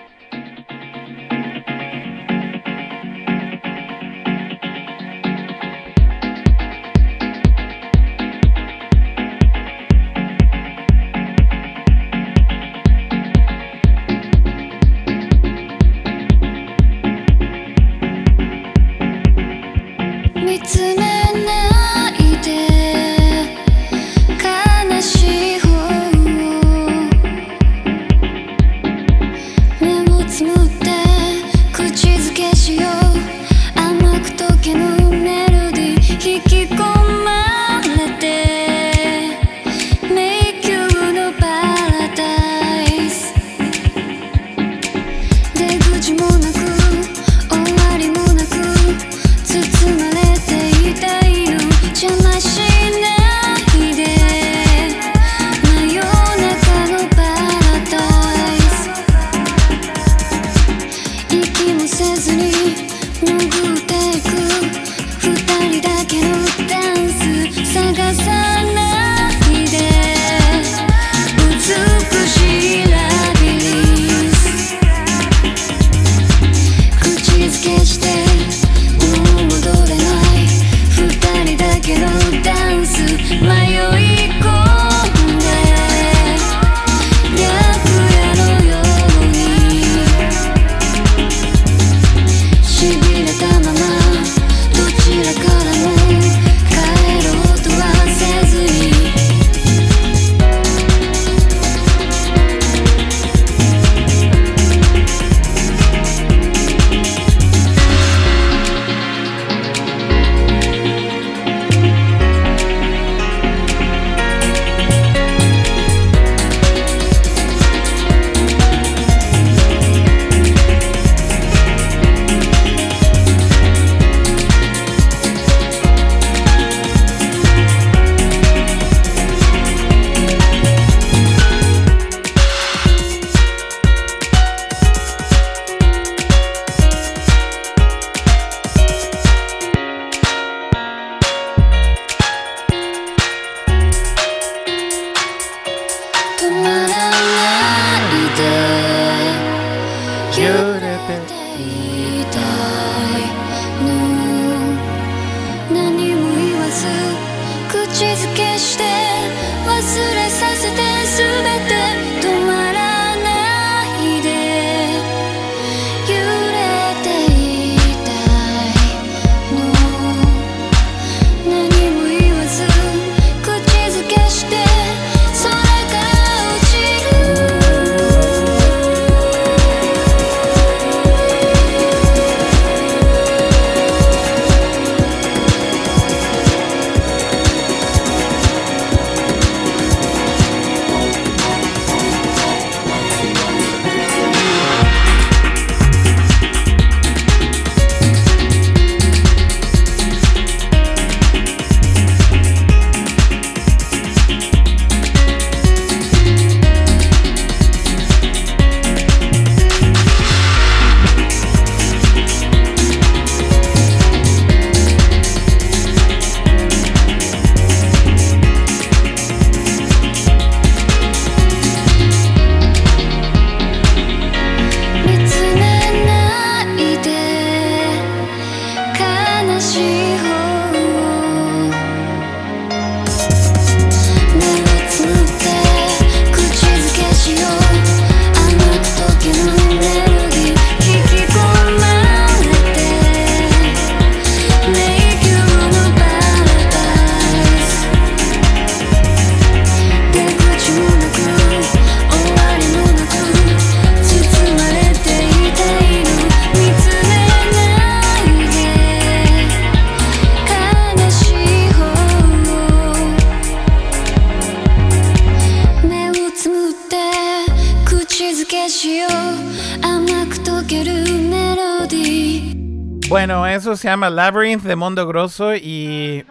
[274.15, 276.25] Labyrinth de Mondo Grosso y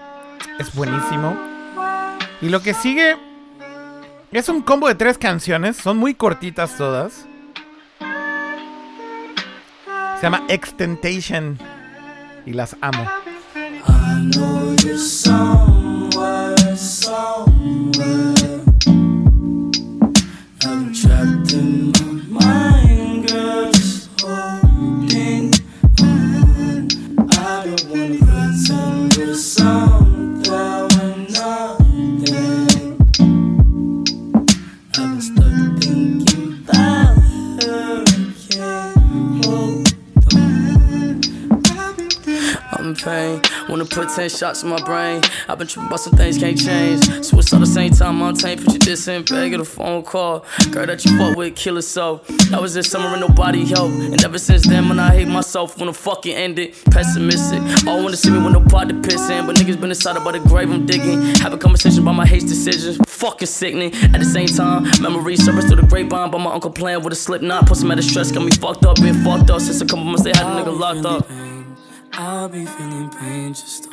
[0.58, 1.36] es buenísimo.
[2.40, 3.16] Y lo que sigue
[4.32, 7.26] es un combo de tres canciones, son muy cortitas todas.
[10.16, 11.58] Se llama Extentation
[12.46, 13.04] y las amo.
[13.86, 15.83] I know you're somewhere,
[44.28, 45.20] 10 shots in my brain.
[45.48, 47.04] I've been tripping about some things can't change.
[47.24, 48.58] Suicide the same time, I'm tame.
[48.58, 50.46] Put your diss in bag, get a phone call.
[50.70, 52.22] Girl that you fuck with, kill so.
[52.50, 53.96] That was this summer and nobody helped.
[53.96, 56.82] And ever since then, when I hate myself, wanna fucking end it.
[56.86, 57.60] Pessimistic.
[57.86, 59.46] All wanna see me with no pot to piss in.
[59.46, 61.20] But niggas been inside about the grave I'm digging.
[61.36, 62.96] Have a conversation about my hate decisions.
[63.06, 63.92] Fucking sickening.
[64.14, 66.30] At the same time, memories surface through the grapevine.
[66.30, 67.66] By my uncle playing with a slip knot.
[67.66, 69.60] Put some out of stress, got me fucked up, been fucked up.
[69.60, 71.30] Since a couple months they had a nigga locked up.
[72.16, 73.90] I'll be feeling pain just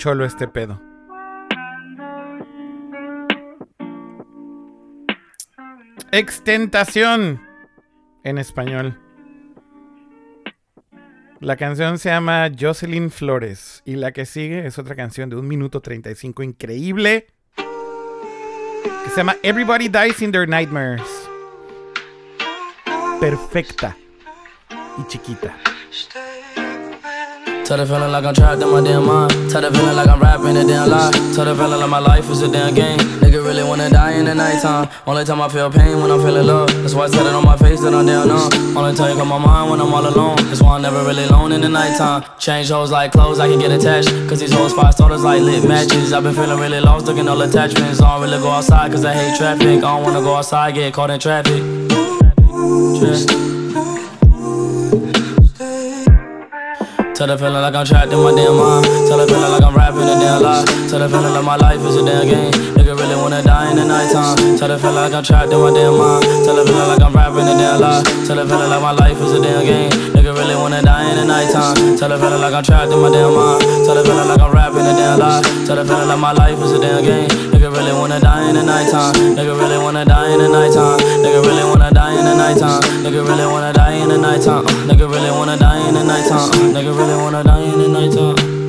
[0.00, 0.89] cholo este pedo.
[6.12, 7.40] Extentación
[8.24, 8.98] en español.
[11.38, 15.46] La canción se llama Jocelyn Flores y la que sigue es otra canción de 1
[15.46, 21.06] minuto 35 increíble que se llama Everybody Dies in Their Nightmares.
[23.20, 23.96] Perfecta
[24.98, 25.54] y chiquita.
[27.64, 29.30] Tell the feeling like I'm trapped in my damn mind.
[29.48, 31.12] Tell the feeling like I'm rapping a damn lie.
[31.36, 32.98] Tell the feeling like my life is a damn game.
[33.50, 34.88] Really wanna die in the nighttime.
[35.08, 36.68] Only time I feel pain when I'm feeling love.
[36.82, 38.76] That's why I said it on my face that I'm down numb.
[38.76, 40.36] Only time you come my mind when I'm all alone.
[40.36, 42.22] That's why I'm never really alone in the nighttime.
[42.38, 44.08] Change hoes like clothes, I can get attached.
[44.28, 46.12] Cause these hoes five starters like lit matches.
[46.12, 48.00] I've been feeling really lost, looking all attachments.
[48.00, 49.78] I don't really go outside cause I hate traffic.
[49.78, 51.60] I don't wanna go outside, get caught in traffic.
[53.00, 53.89] Traffic.
[57.20, 58.88] Tell the feeling like I'm trapped in my damn mind.
[59.04, 60.64] Tell the feeling like I'm rapping a damn lie.
[60.88, 62.48] Tell the feeling like my life is a damn game.
[62.80, 64.56] Nigga really wanna die in the nighttime.
[64.56, 66.24] Tell the feeling like I'm trapped in my damn mind.
[66.48, 68.00] Tell the feeling like I'm rapping a damn lie.
[68.24, 69.92] Tell the feeling like my life is a damn game.
[70.16, 71.76] Nigga really wanna die in the nighttime.
[72.00, 73.84] Tell the feeling like I'm trapped in my damn mind.
[73.84, 75.44] Tell the feeling like I'm rapping a damn lie.
[75.68, 77.28] Tell the feeling like my life is a damn game.
[77.52, 79.12] Nigga really wanna die in the nighttime.
[79.36, 80.96] Nigga really wanna die in the nighttime.
[81.20, 82.82] Nigga really wanna die in the nighttime.
[82.82, 83.02] Uh.
[83.04, 84.66] Nigga really wanna die in the nighttime.
[84.66, 84.70] Uh.
[84.88, 86.50] Nigga really wanna die in the nighttime.
[86.50, 86.74] Uh.
[86.74, 88.60] Nigga really wanna die in the nighttime.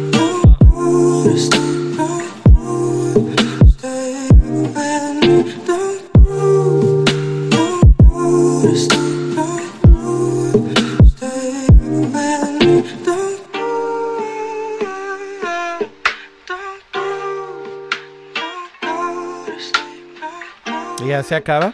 [21.07, 21.73] Ya se acaba.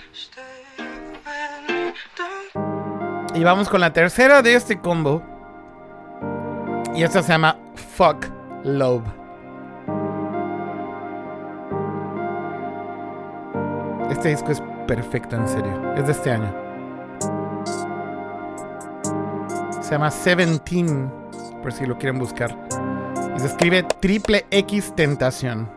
[3.38, 5.22] Y vamos con la tercera de este combo.
[6.96, 8.26] Y esta se llama Fuck
[8.64, 9.04] Love.
[14.10, 15.94] Este disco es perfecto, en serio.
[15.96, 16.52] Es de este año.
[19.82, 21.14] Se llama Seventeen,
[21.62, 22.58] por si lo quieren buscar.
[23.36, 25.70] Y se escribe Triple X Tentación,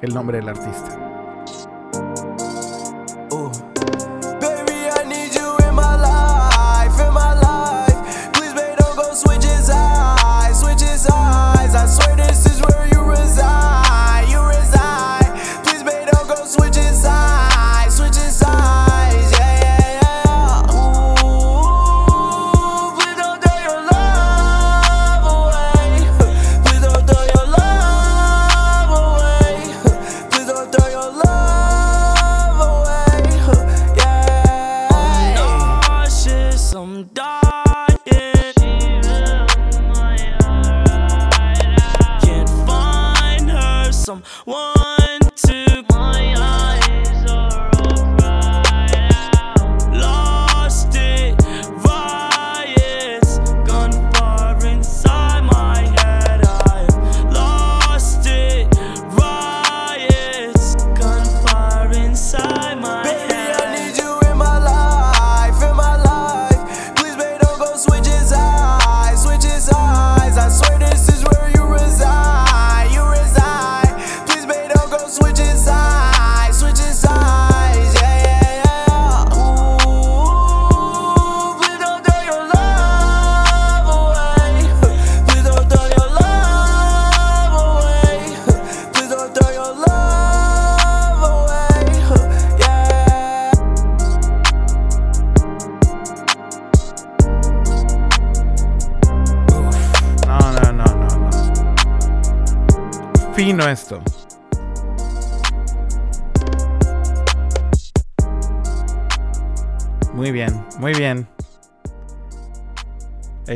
[0.00, 0.99] el nombre del artista.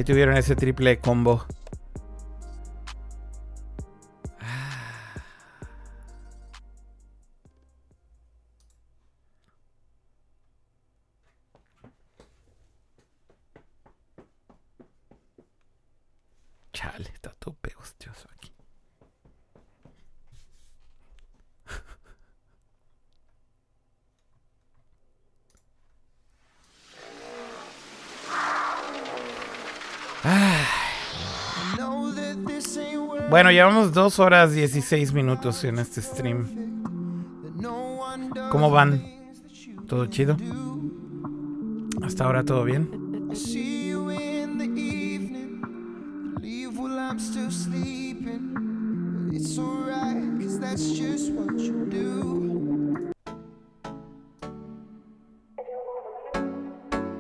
[0.05, 1.44] Tuvieron ese triple combo.
[33.35, 36.85] Bueno, llevamos dos horas 16 minutos en este stream.
[38.49, 39.03] ¿Cómo van?
[39.89, 40.37] ¿Todo chido?
[42.05, 42.89] ¿Hasta ahora todo bien?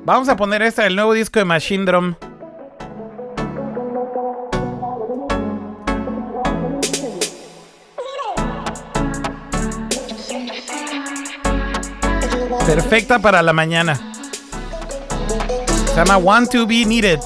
[0.04, 2.14] Vamos a poner esta del nuevo disco de Machine Drum.
[12.74, 13.94] Perfecta para la mañana.
[15.86, 17.20] Se llama Want to Be Needed.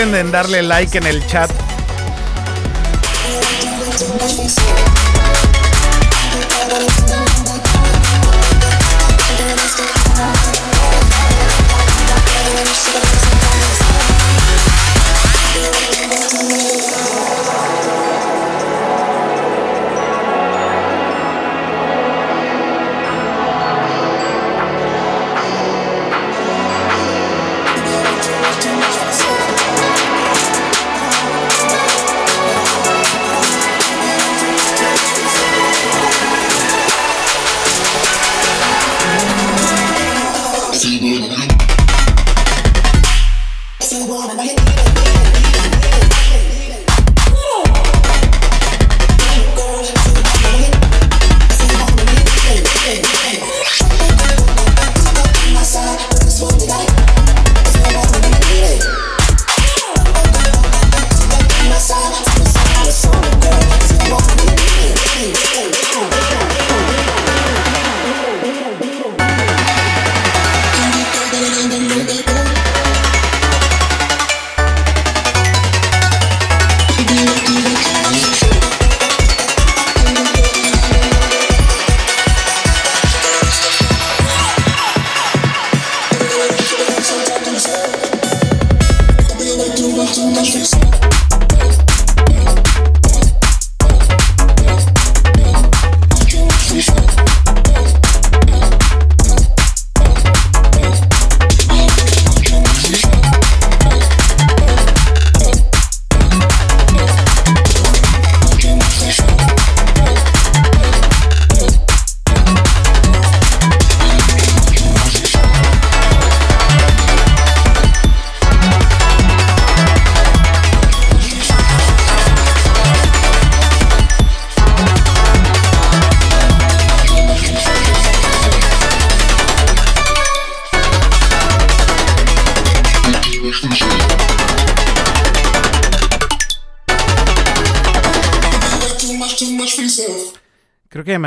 [0.00, 1.69] En darle like en el chat.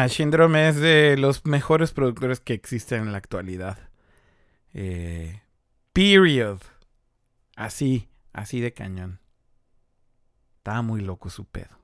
[0.07, 3.77] Drum es de los mejores productores que existen en la actualidad.
[4.73, 5.41] Eh,
[5.93, 6.59] period.
[7.55, 9.19] Así, así de cañón.
[10.57, 11.77] Estaba muy loco su pedo.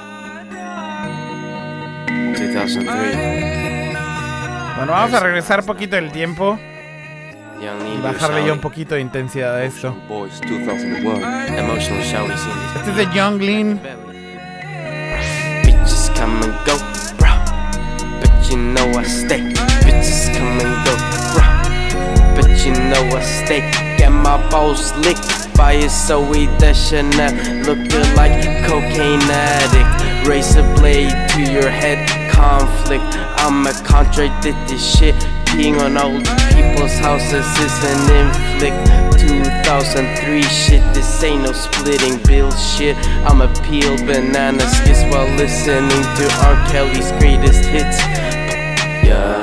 [0.00, 0.04] I
[2.54, 3.16] 2003.
[4.76, 6.58] Bueno, vamos a regresar poquito del tiempo
[7.60, 9.94] y bajarle ya un poquito de intensidad a esto.
[10.08, 11.56] Boys 2001.
[11.58, 12.76] Emotional Shouty seen this.
[12.76, 13.80] Este es de Young Lean.
[22.90, 23.60] Know I stay.
[23.96, 27.32] Get my balls licked by a Zoe Deschanel.
[27.64, 28.34] Looking like
[28.66, 30.28] cocaine addict.
[30.28, 31.98] Razor blade to your head,
[32.30, 33.04] conflict.
[33.40, 35.14] I'm a contradicted this shit.
[35.46, 39.10] Peeing on old people's houses is an inflict.
[39.20, 42.96] 2003 shit, this ain't no splitting bill shit.
[43.26, 46.56] I'm a peel banana skis while listening to R.
[46.70, 47.98] Kelly's greatest hits.
[49.06, 49.39] Young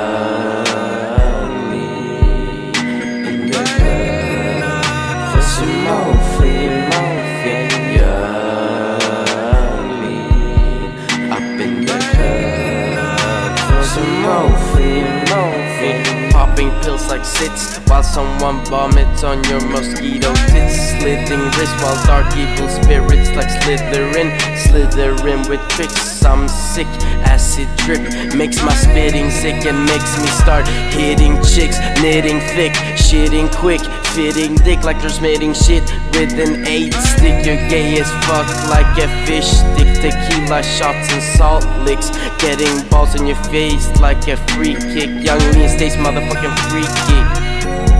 [17.18, 20.76] Like sits while someone vomits on your mosquito tits.
[20.94, 24.30] Slitting wrist while dark evil spirits like Slytherin.
[24.56, 26.24] Slithering with tricks.
[26.24, 26.86] I'm sick,
[27.26, 28.02] acid drip
[28.34, 33.80] makes my spitting sick and makes me start hitting chicks, knitting thick, shitting quick,
[34.14, 35.82] fitting dick like transmitting shit
[36.18, 37.46] with an eight stick.
[37.46, 43.14] You're gay as fuck like a fish stick, tequila shots and salt licks, getting balls
[43.14, 45.10] in your face like a free kick.
[45.24, 47.20] Young lean stays motherfucking freaky,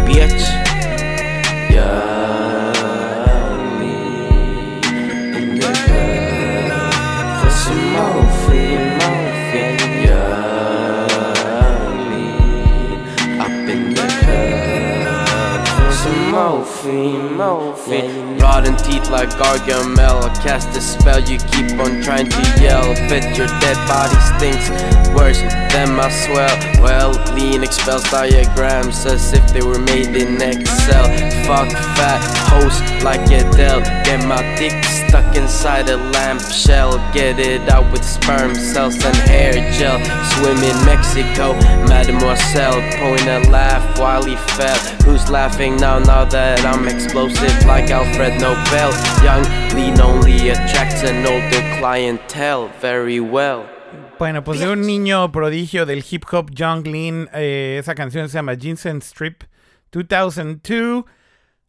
[0.08, 0.42] bitch.
[1.70, 2.18] Young
[5.36, 6.88] in the club
[7.40, 7.94] for some
[16.64, 18.38] for morphine.
[18.38, 20.22] Rotten teeth like Gargamel.
[20.42, 22.94] Cast a spell, you keep on trying to yell.
[23.08, 24.68] Bet your dead body stinks
[25.14, 25.40] worse
[25.72, 26.56] than my swell.
[26.82, 31.04] Well, lean expels diagrams as if they were made in Excel.
[31.46, 33.80] Fuck fat host like Adele.
[34.04, 34.72] Get my dick
[35.08, 36.98] stuck inside a lamp shell.
[37.12, 39.98] Get it out with sperm cells and hair gel.
[40.32, 41.54] Swim in Mexico,
[41.88, 42.80] Mademoiselle.
[42.98, 44.78] Point and laugh while he fell.
[45.04, 45.98] Who's laughing now?
[45.98, 48.90] Now that I'm explosive like Alfred Nobel.
[49.24, 53.66] Young lean only attracts an older clientele very well.
[54.18, 58.34] Bueno, pues de un niño prodigio del hip hop, Young Lean, eh, esa canción se
[58.34, 59.44] llama Ginseng Strip
[59.92, 61.04] 2002.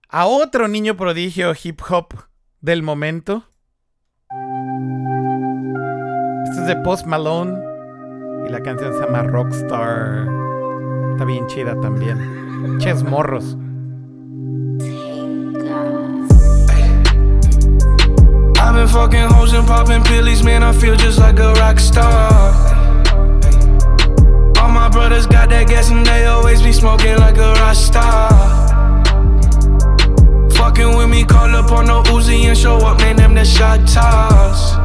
[0.09, 2.15] A otro niño prodigio hip hop
[2.61, 3.43] del momento.
[6.45, 7.57] Este es de Post Malone
[8.47, 10.27] y la canción se llama Rockstar.
[11.11, 12.79] Está bien chida también.
[12.79, 13.57] Ches morros.
[18.61, 20.63] I've been fucking hoes and popping pillies, man.
[20.63, 22.53] I feel just like a rock star.
[24.61, 28.58] All my brothers got that gas and they always be smoking like a rock star.
[30.69, 33.15] Fucking with me, call up on the Uzi and show up, man.
[33.15, 34.77] Them the shot toss.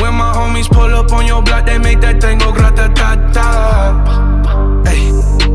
[0.00, 3.14] When my homies pull up on your block, they make that thing go grata ta
[3.32, 4.82] ta.
[4.84, 5.12] Hey,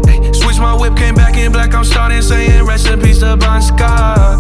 [0.08, 1.74] hey, switch my whip, came back in black.
[1.74, 2.66] I'm starting saying
[3.02, 4.40] peace to Bon Scott.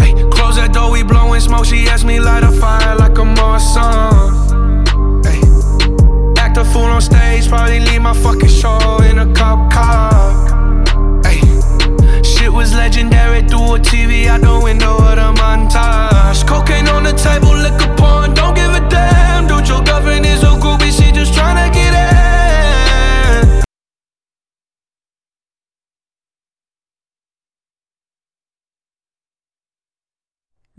[0.00, 1.66] Ay, close that door, we blowing smoke.
[1.66, 4.34] She asked me light a fire like a Marsan.
[5.24, 5.40] Ay,
[6.42, 10.39] act a fool on stage, probably leave my fucking show in a cop car.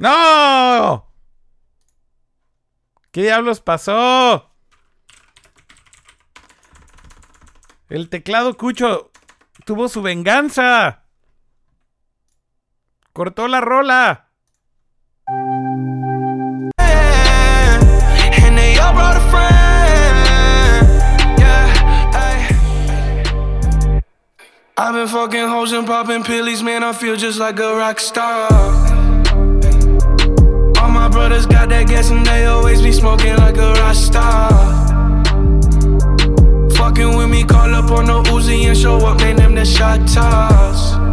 [0.01, 1.13] ¡No!
[3.11, 4.51] ¿Qué diablos pasó?
[7.87, 9.11] El teclado Cucho
[9.63, 11.00] tuvo su venganza.
[13.13, 14.27] Cortó la rola.
[24.77, 26.83] I've been fucking hoes and popping pillies, man.
[26.83, 28.47] I feel just like a rock star.
[30.79, 34.49] All my brothers got that gas and they always be smoking like a rock star.
[36.71, 39.35] Fucking with me, call up on the Uzi and show up, man.
[39.35, 41.10] Them the shot toss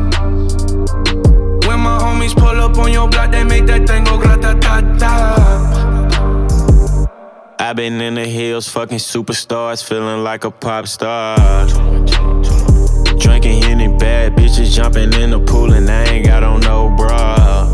[2.19, 5.15] homies pull up on your block, they make that tango grata ta ta.
[7.59, 11.67] i been in the hills, fucking superstars, feeling like a pop star.
[13.19, 17.67] Drinking any bad bitches, jumping in the pool, and I ain't got on no bra.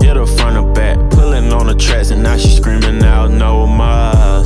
[0.00, 3.66] Hit her front or back, pulling on the tracks, and now she screaming out no
[3.66, 4.44] more.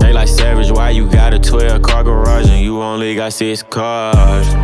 [0.00, 3.62] They like savage, why you got a 12 car garage and you only got six
[3.62, 4.63] cars?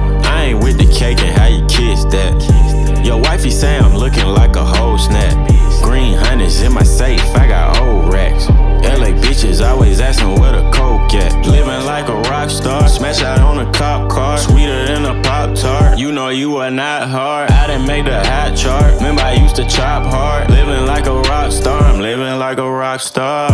[0.55, 3.05] With the cake and how you kiss that.
[3.05, 5.49] Your wifey say I'm looking like a whole snap.
[5.83, 8.49] Green hundreds in my safe, I got old racks.
[8.49, 11.47] LA bitches always asking where the coke at.
[11.47, 15.55] Living like a rock star, smash out on a cop car, sweeter than a pop
[15.55, 15.99] tart.
[15.99, 17.51] You know you are not hard.
[17.51, 18.95] I didn't make the hot chart.
[18.97, 20.51] Remember I used to chop hard.
[20.51, 23.51] Living like a rock star, I'm living like a rock star.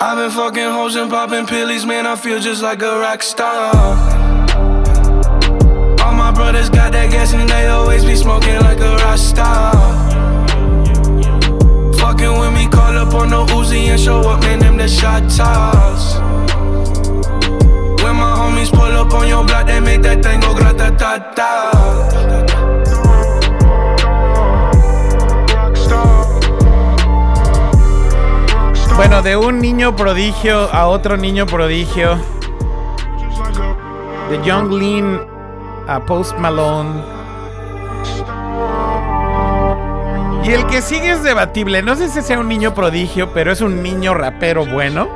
[0.00, 2.06] I've been fucking hoes and popping pillies, man.
[2.06, 4.23] I feel just like a rock star.
[6.34, 9.72] Brothers got that gas and they always be smoking like a rock star.
[11.98, 14.58] Fucking with me, call up on the Uzi and show up, man.
[14.58, 16.16] Them the shot toss.
[18.02, 21.18] When my homies pull up on your block, they make that thing go grata ta
[21.34, 21.70] ta.
[28.96, 32.16] Bueno, de un niño prodigio a otro niño prodigio.
[34.30, 35.33] De Young Lean
[35.86, 37.02] a Post Malone.
[40.44, 41.82] Y el que sigue es debatible.
[41.82, 45.08] No sé si sea un niño prodigio, pero es un niño rapero bueno.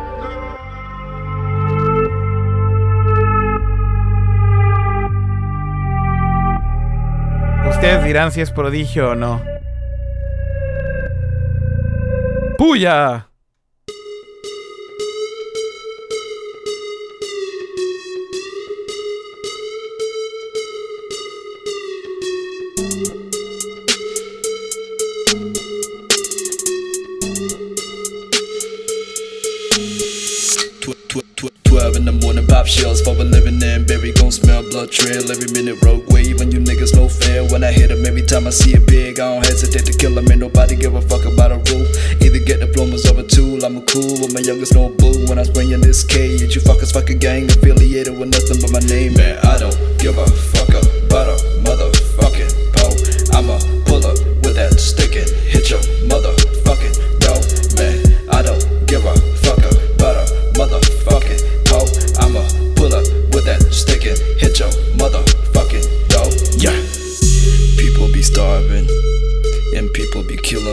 [7.69, 9.43] Ustedes dirán si es prodigio o no.
[12.57, 13.29] ¡Puya!
[32.69, 33.87] Shells for a living in.
[33.87, 35.83] Berry gon' smell blood trail every minute.
[35.83, 37.45] Rogue wave, and you niggas no fair.
[37.45, 40.17] When I hit 'em, every time I see a big, I don't hesitate to kill
[40.19, 40.31] 'em.
[40.31, 41.87] Ain't nobody give a fuck about a rule.
[42.21, 43.65] Either get diplomas or a tool.
[43.65, 45.27] I'm a cool with my youngest no boo.
[45.27, 48.81] When I was bringing this cage, you fuckers fucking gang affiliated with nothing but my
[48.81, 49.39] name, man.
[49.43, 50.58] I don't give a fuck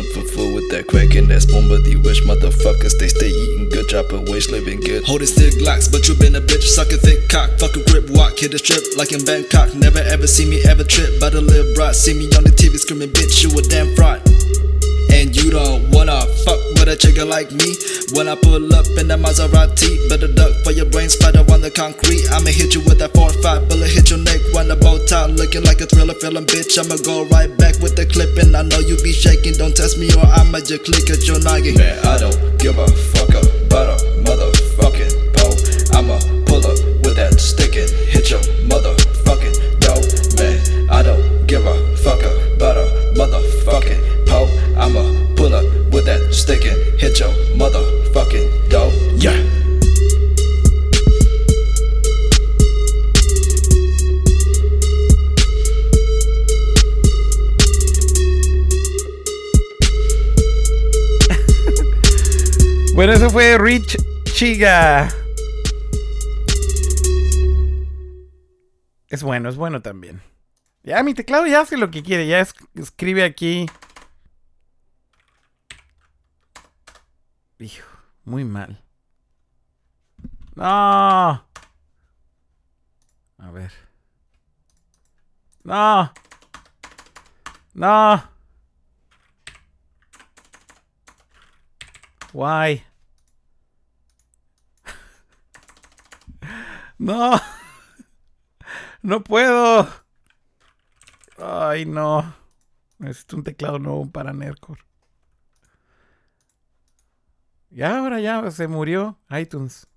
[0.03, 3.87] for food with that crack and that but the wish motherfuckers they stay eating good,
[3.87, 5.05] dropping waste, living good.
[5.05, 8.53] Holding stick locks, but you been a bitch, sucking thick cock, fucking grip, walk, hit
[8.53, 9.73] a strip like in Bangkok.
[9.75, 12.75] Never ever see me ever trip, but a little brat see me on the TV
[12.77, 14.34] screaming, bitch, you a damn fraud.
[15.15, 17.71] And you don't wanna fuck with a chicken like me.
[18.11, 21.71] When I pull up in the Maserati, better duck for your brain spider on the
[21.71, 22.27] concrete.
[22.35, 25.63] I'ma hit you with that 4-5 bullet, hit your neck, run the bow tie, looking
[25.63, 26.75] like a thriller feeling bitch.
[26.75, 29.55] I'ma go right back with the clip, and I know you be shaking.
[29.55, 31.79] Don't test me or I'ma just click at your noggin.
[31.79, 34.54] Man, I don't give a fuck about a motherfucking
[62.95, 63.97] Bueno, eso fue Rich
[64.33, 65.09] Chiga.
[69.09, 70.21] Es bueno, es bueno también.
[70.83, 73.65] Ya mi teclado ya hace lo que quiere, ya es- escribe aquí.
[77.59, 77.87] Hijo,
[78.23, 78.81] muy mal.
[80.55, 80.63] No.
[80.65, 81.45] A
[83.51, 83.71] ver.
[85.63, 86.13] No.
[87.73, 88.34] No.
[92.35, 92.83] Why?
[96.99, 97.39] No.
[99.01, 99.87] No puedo.
[101.37, 102.35] Ay, no.
[102.97, 104.79] Necesito un teclado nuevo para Nercor.
[107.69, 109.87] Ya, ahora ya se murió iTunes.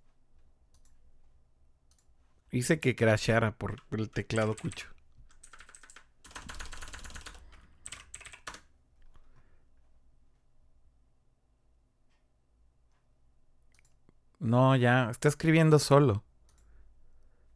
[2.50, 4.88] Hice que crashara por el teclado cucho.
[14.38, 16.24] No, ya, está escribiendo solo.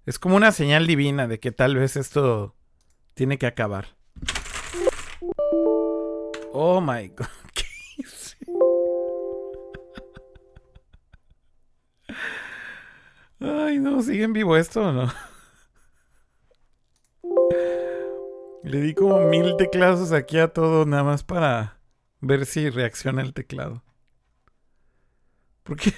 [0.04, 2.56] Es como una señal divina de que tal vez esto
[3.14, 3.96] tiene que acabar.
[6.52, 7.26] Oh my god.
[7.54, 7.64] ¿Qué?
[13.40, 15.12] Ay, no, ¿sigue en vivo esto o no?
[18.64, 21.78] Le di como mil teclados aquí a todo, nada más para
[22.20, 23.82] ver si reacciona el teclado.
[25.64, 25.92] ¿Por qué?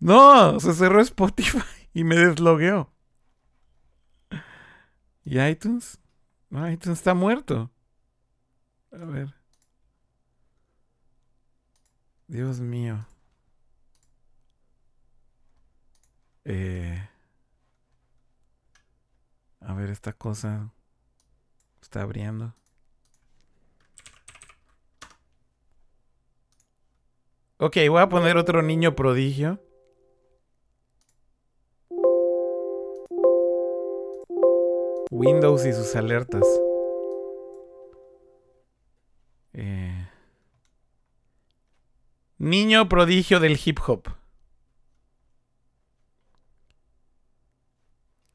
[0.00, 1.58] No, se cerró Spotify.
[1.94, 2.92] y me deslogueó.
[5.24, 5.98] ¿Y iTunes?
[6.50, 7.70] No, iTunes está muerto.
[8.92, 9.34] A ver.
[12.26, 13.06] Dios mío.
[16.44, 17.08] Eh,
[19.60, 20.72] a ver, esta cosa
[21.82, 22.54] está abriendo.
[27.58, 29.60] Ok, voy a poner otro niño prodigio.
[35.10, 36.44] Windows y sus alertas.
[39.54, 40.08] Eh,
[42.36, 44.08] niño prodigio del hip hop.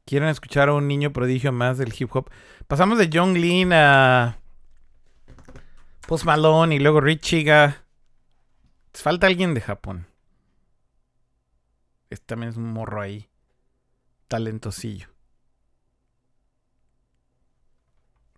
[0.04, 2.28] ¿Quieren escuchar a un niño prodigio más del hip hop?
[2.66, 4.38] Pasamos de John Lean a
[6.06, 7.84] Post Malone y luego Rich Chiga.
[8.92, 10.06] Falta alguien de Japón.
[12.10, 13.28] Este también es un morro ahí.
[14.28, 15.08] Talentosillo.
[15.08, 15.14] Pues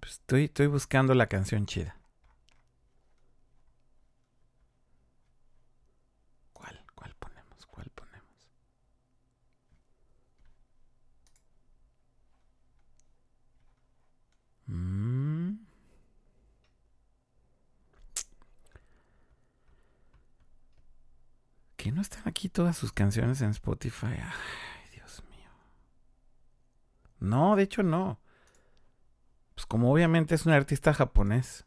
[0.06, 1.96] estoy, estoy buscando la canción chida.
[6.52, 6.84] ¿Cuál?
[6.94, 7.66] ¿Cuál ponemos?
[7.66, 8.50] ¿Cuál ponemos?
[14.66, 15.56] Mm.
[21.76, 24.06] ¿Que no están aquí todas sus canciones en Spotify?
[24.06, 25.50] Ay, Dios mío.
[27.20, 28.18] No, de hecho no.
[29.56, 31.64] Pues como obviamente es un artista japonés.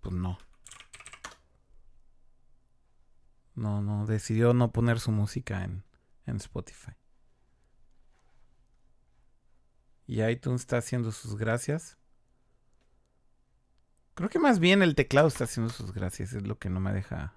[0.00, 0.36] Pues no.
[3.54, 5.84] No, no, decidió no poner su música en,
[6.26, 6.92] en Spotify.
[10.08, 11.96] Y iTunes está haciendo sus gracias.
[14.14, 16.32] Creo que más bien el teclado está haciendo sus gracias.
[16.32, 17.34] Es lo que no me deja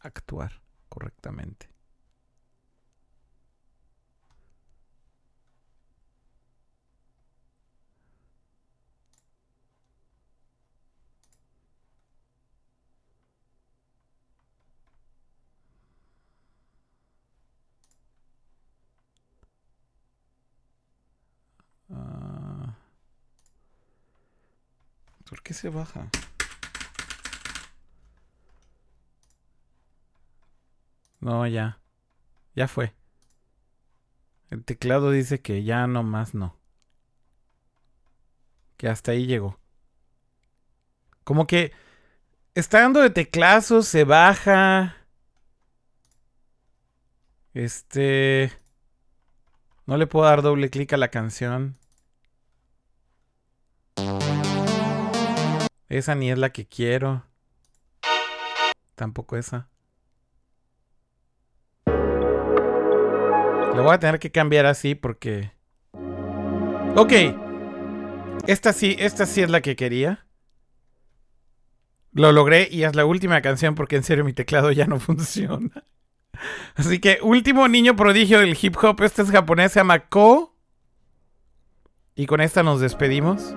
[0.00, 1.69] actuar correctamente.
[25.50, 26.08] Qué se baja?
[31.18, 31.80] No, ya.
[32.54, 32.94] Ya fue.
[34.50, 36.56] El teclado dice que ya no más no.
[38.76, 39.58] Que hasta ahí llegó.
[41.24, 41.72] Como que
[42.54, 44.98] está dando de teclazos, se baja.
[47.54, 48.52] Este...
[49.84, 51.79] No le puedo dar doble clic a la canción.
[55.90, 57.24] Esa ni es la que quiero.
[58.94, 59.68] Tampoco esa.
[63.74, 65.50] Lo voy a tener que cambiar así porque...
[66.94, 67.12] Ok.
[68.46, 70.26] Esta sí, esta sí es la que quería.
[72.12, 75.84] Lo logré y es la última canción porque en serio mi teclado ya no funciona.
[76.76, 79.02] Así que último niño prodigio del hip hop.
[79.02, 80.54] Este es japonés, se llama Ko.
[82.14, 83.56] Y con esta nos despedimos.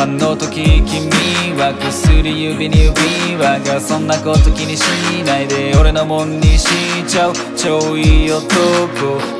[0.00, 1.10] あの時君
[1.58, 4.86] は薬指に指輪がそんなこと気にし
[5.26, 6.68] ないで俺のもんにし
[7.08, 7.32] ちゃう。
[7.56, 8.46] 超いい男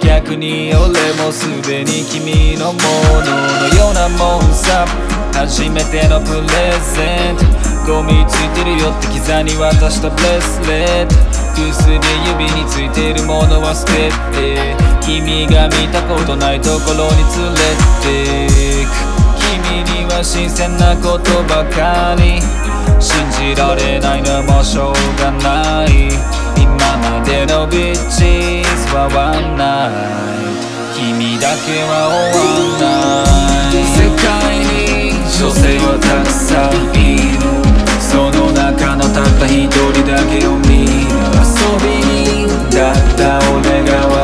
[0.02, 2.80] 逆に俺もすでに君のも
[3.22, 3.38] の
[3.70, 4.84] のようなもんさ。
[5.32, 7.36] 初めてのプレゼン
[7.86, 8.02] ト。
[8.02, 11.14] ゴミついてるよって膝に渡したブレスレット
[11.54, 11.94] 薬
[12.26, 14.74] 指についてるものは捨てて。
[15.06, 19.17] 君が見たことないところに連れてく。
[19.70, 22.40] には新鮮なことばかり
[23.00, 26.08] 信じられないのもしょうがない。
[26.56, 29.94] 今までのビッチズはワンナイ
[30.92, 30.98] ト。
[30.98, 32.90] 君だけは終わんな
[33.70, 33.78] い。
[33.94, 36.98] 世界に女性はたくさんい
[37.38, 37.46] る。
[38.00, 40.90] その中のたった一人だけを見る。
[41.38, 41.46] 遊
[41.78, 44.17] びにだった俺が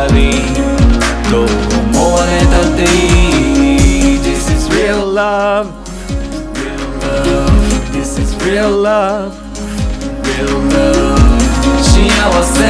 [8.45, 9.33] real love.
[10.23, 11.41] Real love.
[11.81, 11.93] 幸
[12.45, 12.61] せ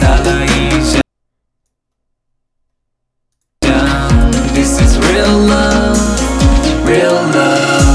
[0.00, 4.30] ならいいじゃん。
[4.54, 5.94] This is real love,
[6.84, 7.88] real love.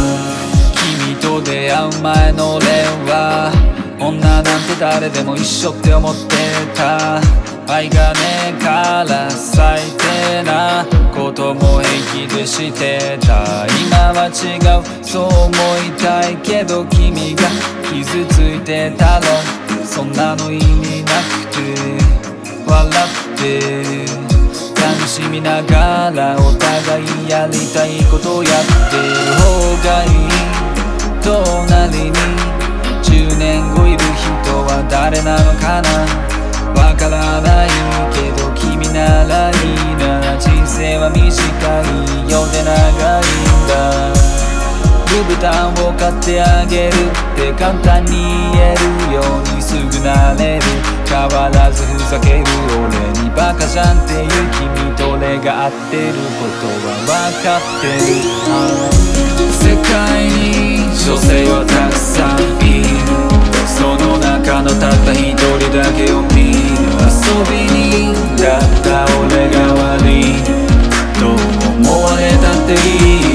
[0.76, 2.66] 君と出会う前の俺
[3.06, 3.52] は
[4.00, 6.36] 女なんて誰でも一緒って思って
[6.74, 7.20] た。
[7.68, 8.20] 愛がね
[8.60, 10.86] えから最低な。
[11.24, 11.80] ことも
[12.12, 14.84] 平気でしてた今は違う。
[15.06, 17.48] そう思いたいけど君が
[17.88, 19.22] 傷ついてたら
[19.86, 21.64] そんなの意味なくて
[22.68, 24.04] 笑って。
[24.76, 28.54] 楽しみながらお互いやりたいことやっ
[28.92, 28.98] て。
[28.98, 30.12] る方がいい
[31.24, 32.18] 隣に。
[33.02, 36.33] 10年後いる人は誰なのかな。
[36.76, 37.70] わからない
[38.14, 40.38] けど君ならいいな。
[40.40, 41.26] 人生は短い
[42.32, 42.74] ようで長
[43.20, 43.74] いんだ。
[45.14, 48.82] ルブタンを買ってあげるって簡単に言える。
[49.14, 49.24] よう
[49.56, 50.62] にすぐなれる。
[51.06, 52.44] 変わらずふざける
[52.74, 58.02] 俺にバカじゃんっていう君と俺が合ってることは分かってる。
[59.54, 62.90] 世界に女性はたくさんいる。
[63.68, 66.63] その中のたった一人だけを見る
[67.04, 67.12] 遊
[67.50, 69.06] び人だった。
[69.20, 70.42] 俺が悪い
[71.20, 73.33] と思われたっていい。